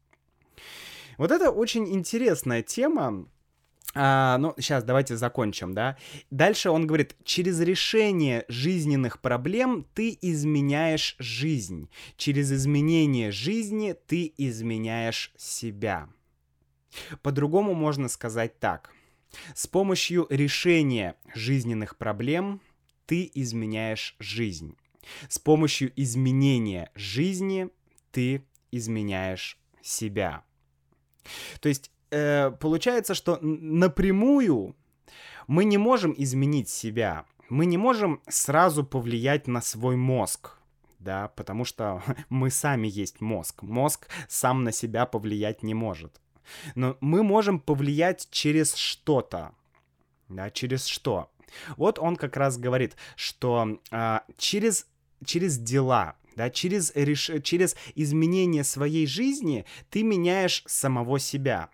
Вот 1.19 1.31
это 1.31 1.51
очень 1.51 1.89
интересная 1.95 2.63
тема. 2.63 3.27
А, 3.95 4.37
ну, 4.37 4.53
сейчас 4.59 4.85
давайте 4.85 5.17
закончим, 5.17 5.73
да. 5.73 5.97
Дальше 6.31 6.69
он 6.69 6.87
говорит, 6.87 7.17
через 7.25 7.61
решение 7.61 8.45
жизненных 8.49 9.21
проблем 9.21 9.87
ты 9.95 10.19
изменяешь 10.21 11.17
жизнь. 11.19 11.89
Через 12.17 12.53
изменение 12.53 13.31
жизни 13.31 13.95
ты 14.07 14.35
изменяешь 14.37 15.33
себя. 15.39 16.09
По-другому 17.23 17.75
можно 17.75 18.09
сказать 18.09 18.59
так. 18.59 18.93
С 19.55 19.67
помощью 19.67 20.27
решения 20.31 21.17
жизненных 21.35 21.97
проблем 21.97 22.61
ты 23.07 23.31
изменяешь 23.35 24.17
жизнь. 24.19 24.77
С 25.29 25.39
помощью 25.39 25.93
изменения 25.97 26.91
жизни 26.95 27.69
ты 28.11 28.45
изменяешь 28.73 29.59
себя. 29.83 30.45
То 31.61 31.69
есть 31.69 31.91
э, 32.11 32.51
получается, 32.51 33.15
что 33.15 33.39
напрямую 33.41 34.77
мы 35.47 35.65
не 35.65 35.79
можем 35.79 36.15
изменить 36.17 36.69
себя. 36.69 37.25
Мы 37.49 37.67
не 37.67 37.77
можем 37.77 38.21
сразу 38.29 38.85
повлиять 38.85 39.47
на 39.47 39.61
свой 39.61 39.97
мозг. 39.97 40.59
Да, 40.99 41.29
потому 41.29 41.65
что 41.65 42.03
мы 42.29 42.51
сами 42.51 42.89
есть 42.89 43.21
мозг. 43.21 43.63
Мозг 43.63 44.09
сам 44.29 44.65
на 44.65 44.73
себя 44.73 45.07
повлиять 45.07 45.63
не 45.63 45.75
может. 45.75 46.21
Но 46.75 46.97
мы 47.01 47.23
можем 47.23 47.61
повлиять 47.61 48.29
через 48.31 48.75
что-то. 48.75 49.53
Да, 50.29 50.51
через 50.51 50.87
что? 50.87 51.31
Вот 51.77 51.99
он 51.99 52.17
как 52.17 52.37
раз 52.37 52.59
говорит, 52.59 52.97
что 53.15 53.81
а, 53.91 54.25
через, 54.37 54.87
через 55.25 55.59
дела, 55.59 56.17
да, 56.35 56.51
через, 56.51 56.93
реш... 56.95 57.31
через 57.43 57.77
изменение 57.95 58.65
своей 58.65 59.07
жизни 59.07 59.65
ты 59.91 60.03
меняешь 60.03 60.63
самого 60.67 61.19
себя. 61.19 61.71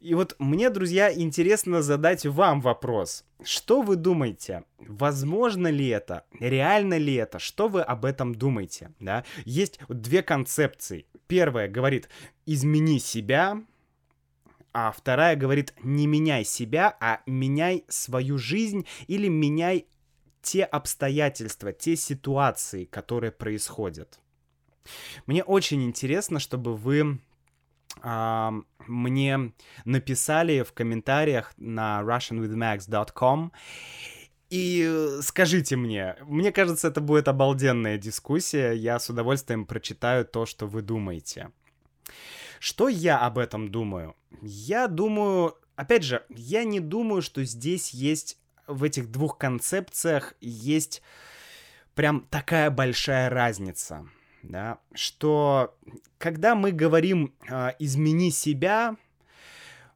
И 0.00 0.14
вот 0.14 0.36
мне, 0.38 0.70
друзья, 0.70 1.12
интересно 1.12 1.82
задать 1.82 2.26
вам 2.26 2.60
вопрос. 2.60 3.24
Что 3.42 3.82
вы 3.82 3.96
думаете? 3.96 4.64
Возможно 4.78 5.68
ли 5.68 5.88
это? 5.88 6.24
Реально 6.38 6.96
ли 6.98 7.14
это? 7.14 7.38
Что 7.38 7.68
вы 7.68 7.82
об 7.82 8.04
этом 8.04 8.34
думаете? 8.34 8.92
Да? 8.98 9.24
Есть 9.44 9.78
две 9.88 10.22
концепции. 10.22 11.06
Первая 11.26 11.68
говорит, 11.68 12.08
измени 12.46 12.98
себя, 12.98 13.62
а 14.78 14.92
вторая 14.92 15.36
говорит, 15.36 15.72
не 15.82 16.06
меняй 16.06 16.44
себя, 16.44 16.94
а 17.00 17.22
меняй 17.24 17.86
свою 17.88 18.36
жизнь 18.36 18.86
или 19.06 19.26
меняй 19.26 19.86
те 20.42 20.64
обстоятельства, 20.64 21.72
те 21.72 21.96
ситуации, 21.96 22.84
которые 22.84 23.32
происходят. 23.32 24.20
Мне 25.24 25.42
очень 25.42 25.82
интересно, 25.82 26.40
чтобы 26.40 26.76
вы 26.76 27.20
а, 28.02 28.52
мне 28.86 29.54
написали 29.86 30.60
в 30.60 30.74
комментариях 30.74 31.54
на 31.56 32.02
russianwithmax.com 32.02 33.52
и 34.50 35.18
скажите 35.22 35.76
мне, 35.76 36.16
мне 36.20 36.52
кажется, 36.52 36.88
это 36.88 37.00
будет 37.00 37.28
обалденная 37.28 37.96
дискуссия, 37.96 38.72
я 38.72 38.98
с 38.98 39.08
удовольствием 39.08 39.64
прочитаю 39.64 40.26
то, 40.26 40.44
что 40.44 40.66
вы 40.66 40.82
думаете. 40.82 41.50
Что 42.60 42.88
я 42.88 43.18
об 43.18 43.38
этом 43.38 43.70
думаю? 43.70 44.16
Я 44.42 44.88
думаю 44.88 45.56
опять 45.76 46.02
же, 46.02 46.24
я 46.30 46.64
не 46.64 46.80
думаю, 46.80 47.22
что 47.22 47.44
здесь 47.44 47.90
есть 47.90 48.38
в 48.66 48.82
этих 48.82 49.12
двух 49.12 49.38
концепциях 49.38 50.34
есть 50.40 51.02
прям 51.94 52.26
такая 52.30 52.70
большая 52.70 53.30
разница, 53.30 54.06
да, 54.42 54.78
что 54.92 55.76
когда 56.18 56.54
мы 56.54 56.72
говорим 56.72 57.34
э, 57.48 57.70
измени 57.78 58.30
себя, 58.30 58.96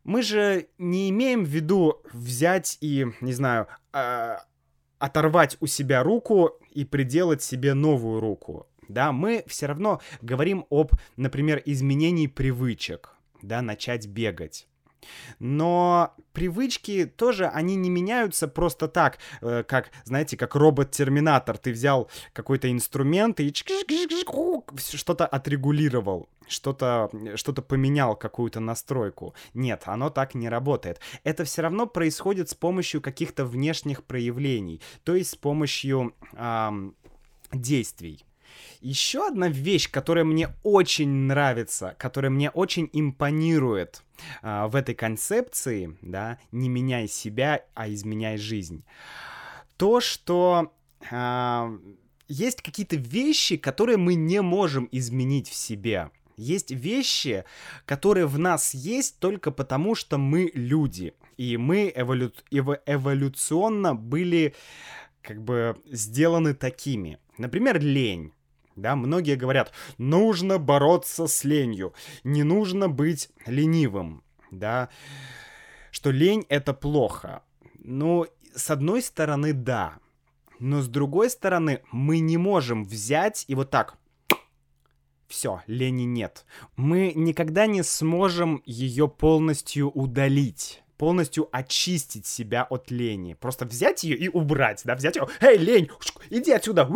мы 0.05 0.23
же 0.23 0.69
не 0.79 1.11
имеем 1.11 1.45
в 1.45 1.49
виду 1.49 2.03
взять 2.13 2.79
и, 2.81 3.07
не 3.21 3.33
знаю, 3.33 3.67
э, 3.93 4.37
оторвать 4.99 5.57
у 5.61 5.67
себя 5.67 6.03
руку 6.03 6.53
и 6.71 6.85
приделать 6.85 7.43
себе 7.43 7.75
новую 7.75 8.21
руку. 8.21 8.67
Да, 8.93 9.13
мы 9.13 9.45
все 9.47 9.67
равно 9.67 10.01
говорим 10.21 10.67
об, 10.71 10.93
например, 11.17 11.63
изменении 11.65 12.27
привычек, 12.27 13.15
да, 13.41 13.63
начать 13.63 14.07
бегать. 14.07 14.67
Но 15.39 16.15
привычки 16.33 17.07
тоже, 17.07 17.47
они 17.47 17.77
не 17.77 17.89
меняются 17.89 18.49
просто 18.49 18.89
так, 18.89 19.19
э, 19.41 19.63
как, 19.67 19.91
знаете, 20.05 20.37
как 20.37 20.55
робот-терминатор. 20.55 21.57
Ты 21.57 21.73
взял 21.73 22.11
какой-то 22.33 22.71
инструмент 22.71 23.41
и 23.41 23.53
что-то 23.55 25.27
отрегулировал, 25.27 26.29
что-то 26.49 27.11
что 27.37 27.53
поменял, 27.55 28.17
какую-то 28.17 28.61
настройку. 28.61 29.35
Нет, 29.55 29.83
оно 29.87 30.11
так 30.11 30.35
не 30.35 30.49
работает. 30.49 31.01
Это 31.25 31.45
все 31.45 31.63
равно 31.63 31.87
происходит 31.87 32.51
с 32.51 32.55
помощью 32.55 33.01
каких-то 33.01 33.45
внешних 33.45 34.05
проявлений, 34.05 34.81
то 35.05 35.15
есть 35.15 35.31
с 35.31 35.37
помощью 35.37 36.15
эм, 36.35 36.95
действий. 37.53 38.25
Еще 38.81 39.27
одна 39.27 39.49
вещь, 39.49 39.91
которая 39.91 40.25
мне 40.25 40.49
очень 40.63 41.09
нравится, 41.09 41.95
которая 41.99 42.31
мне 42.31 42.49
очень 42.51 42.89
импонирует 42.95 44.03
э, 44.43 44.67
в 44.69 44.75
этой 44.75 44.95
концепции, 44.95 45.99
да, 46.01 46.39
не 46.51 46.71
меняй 46.71 47.07
себя, 47.07 47.63
а 47.75 47.91
изменяй 47.91 48.39
жизнь. 48.39 48.83
То, 49.77 50.01
что 50.01 50.73
э, 51.11 51.79
есть 52.29 52.63
какие-то 52.63 52.97
вещи, 52.97 53.59
которые 53.59 53.99
мы 53.99 54.15
не 54.15 54.41
можем 54.41 54.89
изменить 54.93 55.49
в 55.51 55.55
себе. 55.55 56.11
Есть 56.39 56.71
вещи, 56.71 57.45
которые 57.85 58.27
в 58.27 58.39
нас 58.39 58.73
есть 58.73 59.19
только 59.19 59.51
потому, 59.51 59.95
что 59.95 60.17
мы 60.17 60.51
люди. 60.55 61.13
И 61.37 61.59
мы 61.59 61.93
эволю... 61.95 62.33
эво... 62.51 62.81
эволюционно 62.87 63.95
были 63.95 64.55
как 65.21 65.43
бы 65.43 65.77
сделаны 65.85 66.55
такими. 66.55 67.19
Например, 67.37 67.79
лень. 67.79 68.33
Да, 68.81 68.97
многие 68.97 69.37
говорят, 69.37 69.73
нужно 69.99 70.59
бороться 70.59 71.27
с 71.27 71.45
ленью, 71.45 71.93
не 72.25 72.45
нужно 72.45 72.89
быть 72.89 73.29
ленивым, 73.45 74.25
да, 74.51 74.89
что 75.91 76.11
лень 76.11 76.47
это 76.49 76.73
плохо. 76.73 77.43
Ну, 77.75 78.27
с 78.55 78.71
одной 78.71 79.03
стороны, 79.03 79.53
да, 79.53 79.99
но 80.59 80.81
с 80.81 80.89
другой 80.89 81.29
стороны, 81.29 81.83
мы 81.93 82.21
не 82.21 82.39
можем 82.39 82.85
взять 82.85 83.45
и 83.49 83.55
вот 83.55 83.71
так 83.71 83.99
все, 85.29 85.63
лени 85.67 86.05
нет. 86.05 86.47
Мы 86.77 87.13
никогда 87.15 87.67
не 87.67 87.83
сможем 87.83 88.63
ее 88.65 89.09
полностью 89.09 89.91
удалить 89.91 90.83
полностью 91.01 91.49
очистить 91.51 92.27
себя 92.27 92.67
от 92.69 92.91
лени. 92.91 93.33
Просто 93.33 93.65
взять 93.65 94.05
ее 94.05 94.19
и 94.19 94.29
убрать, 94.29 94.83
да, 94.85 94.95
взять 94.95 95.17
ее, 95.17 95.29
эй, 95.41 95.57
лень, 95.57 95.89
иди 96.29 96.53
отсюда, 96.53 96.87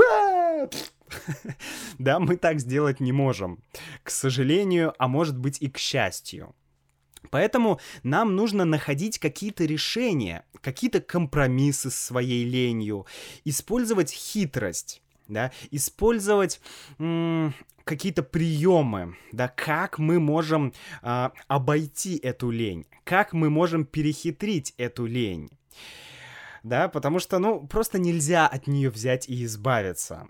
да, 1.98 2.18
мы 2.18 2.36
так 2.36 2.60
сделать 2.60 3.00
не 3.00 3.12
можем. 3.12 3.62
К 4.02 4.10
сожалению, 4.10 4.94
а 4.98 5.08
может 5.08 5.38
быть 5.38 5.60
и 5.60 5.68
к 5.68 5.78
счастью. 5.78 6.54
Поэтому 7.30 7.80
нам 8.02 8.36
нужно 8.36 8.64
находить 8.64 9.18
какие-то 9.18 9.64
решения, 9.64 10.44
какие-то 10.60 11.00
компромиссы 11.00 11.90
с 11.90 11.94
своей 11.94 12.44
ленью, 12.44 13.06
использовать 13.44 14.10
хитрость, 14.10 15.02
да, 15.28 15.50
использовать 15.70 16.60
какие-то 17.84 18.22
приемы, 18.22 19.16
да, 19.32 19.48
как 19.48 19.98
мы 19.98 20.18
можем 20.18 20.72
э, 21.02 21.30
обойти 21.48 22.16
эту 22.16 22.50
лень, 22.50 22.86
как 23.04 23.32
мы 23.32 23.50
можем 23.50 23.84
перехитрить 23.84 24.72
эту 24.78 25.04
лень, 25.04 25.50
да, 26.62 26.88
потому 26.88 27.18
что, 27.18 27.38
ну, 27.38 27.66
просто 27.66 27.98
нельзя 27.98 28.46
от 28.46 28.66
нее 28.66 28.88
взять 28.88 29.28
и 29.28 29.44
избавиться 29.44 30.28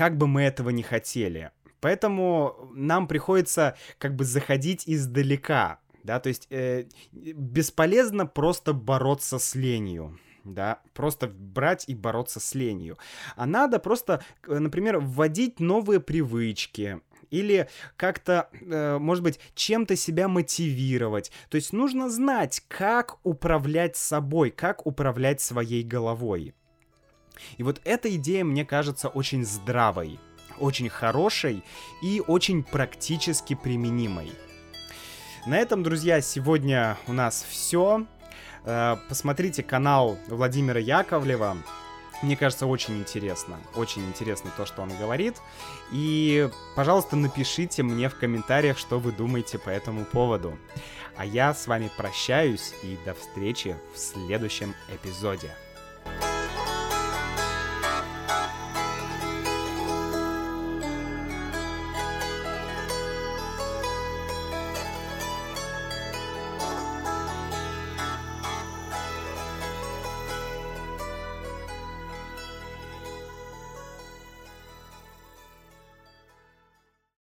как 0.00 0.16
бы 0.16 0.26
мы 0.26 0.44
этого 0.44 0.70
не 0.70 0.82
хотели. 0.82 1.50
Поэтому 1.82 2.70
нам 2.74 3.06
приходится 3.06 3.76
как 3.98 4.16
бы 4.16 4.24
заходить 4.24 4.84
издалека, 4.86 5.78
да, 6.04 6.20
то 6.20 6.30
есть 6.30 6.46
э, 6.48 6.86
бесполезно 7.12 8.24
просто 8.24 8.72
бороться 8.72 9.38
с 9.38 9.54
ленью, 9.54 10.18
да, 10.42 10.80
просто 10.94 11.26
брать 11.26 11.84
и 11.86 11.94
бороться 11.94 12.40
с 12.40 12.54
ленью. 12.54 12.96
А 13.36 13.44
надо 13.44 13.78
просто, 13.78 14.24
например, 14.46 15.00
вводить 15.00 15.60
новые 15.60 16.00
привычки, 16.00 17.02
или 17.28 17.68
как-то, 17.98 18.48
э, 18.52 18.96
может 18.96 19.22
быть, 19.22 19.38
чем-то 19.54 19.96
себя 19.96 20.28
мотивировать. 20.28 21.30
То 21.50 21.56
есть 21.56 21.74
нужно 21.74 22.08
знать, 22.08 22.64
как 22.68 23.18
управлять 23.22 23.96
собой, 23.96 24.50
как 24.50 24.86
управлять 24.86 25.42
своей 25.42 25.82
головой. 25.82 26.54
И 27.56 27.62
вот 27.62 27.80
эта 27.84 28.14
идея 28.16 28.44
мне 28.44 28.64
кажется 28.64 29.08
очень 29.08 29.44
здравой, 29.44 30.18
очень 30.58 30.88
хорошей 30.88 31.62
и 32.02 32.22
очень 32.26 32.62
практически 32.62 33.54
применимой. 33.54 34.32
На 35.46 35.56
этом, 35.58 35.82
друзья, 35.82 36.20
сегодня 36.20 36.98
у 37.06 37.12
нас 37.12 37.44
все. 37.48 38.06
Э, 38.64 38.96
посмотрите 39.08 39.62
канал 39.62 40.18
Владимира 40.28 40.78
Яковлева. 40.78 41.56
Мне 42.22 42.36
кажется, 42.36 42.66
очень 42.66 42.98
интересно. 42.98 43.58
Очень 43.74 44.06
интересно 44.06 44.50
то, 44.56 44.66
что 44.66 44.82
он 44.82 44.90
говорит. 44.98 45.36
И, 45.92 46.50
пожалуйста, 46.76 47.16
напишите 47.16 47.82
мне 47.82 48.10
в 48.10 48.16
комментариях, 48.16 48.76
что 48.76 48.98
вы 48.98 49.12
думаете 49.12 49.58
по 49.58 49.70
этому 49.70 50.04
поводу. 50.04 50.58
А 51.16 51.24
я 51.24 51.54
с 51.54 51.66
вами 51.66 51.90
прощаюсь 51.96 52.74
и 52.82 52.98
до 53.06 53.14
встречи 53.14 53.76
в 53.94 53.98
следующем 53.98 54.74
эпизоде. 54.92 55.50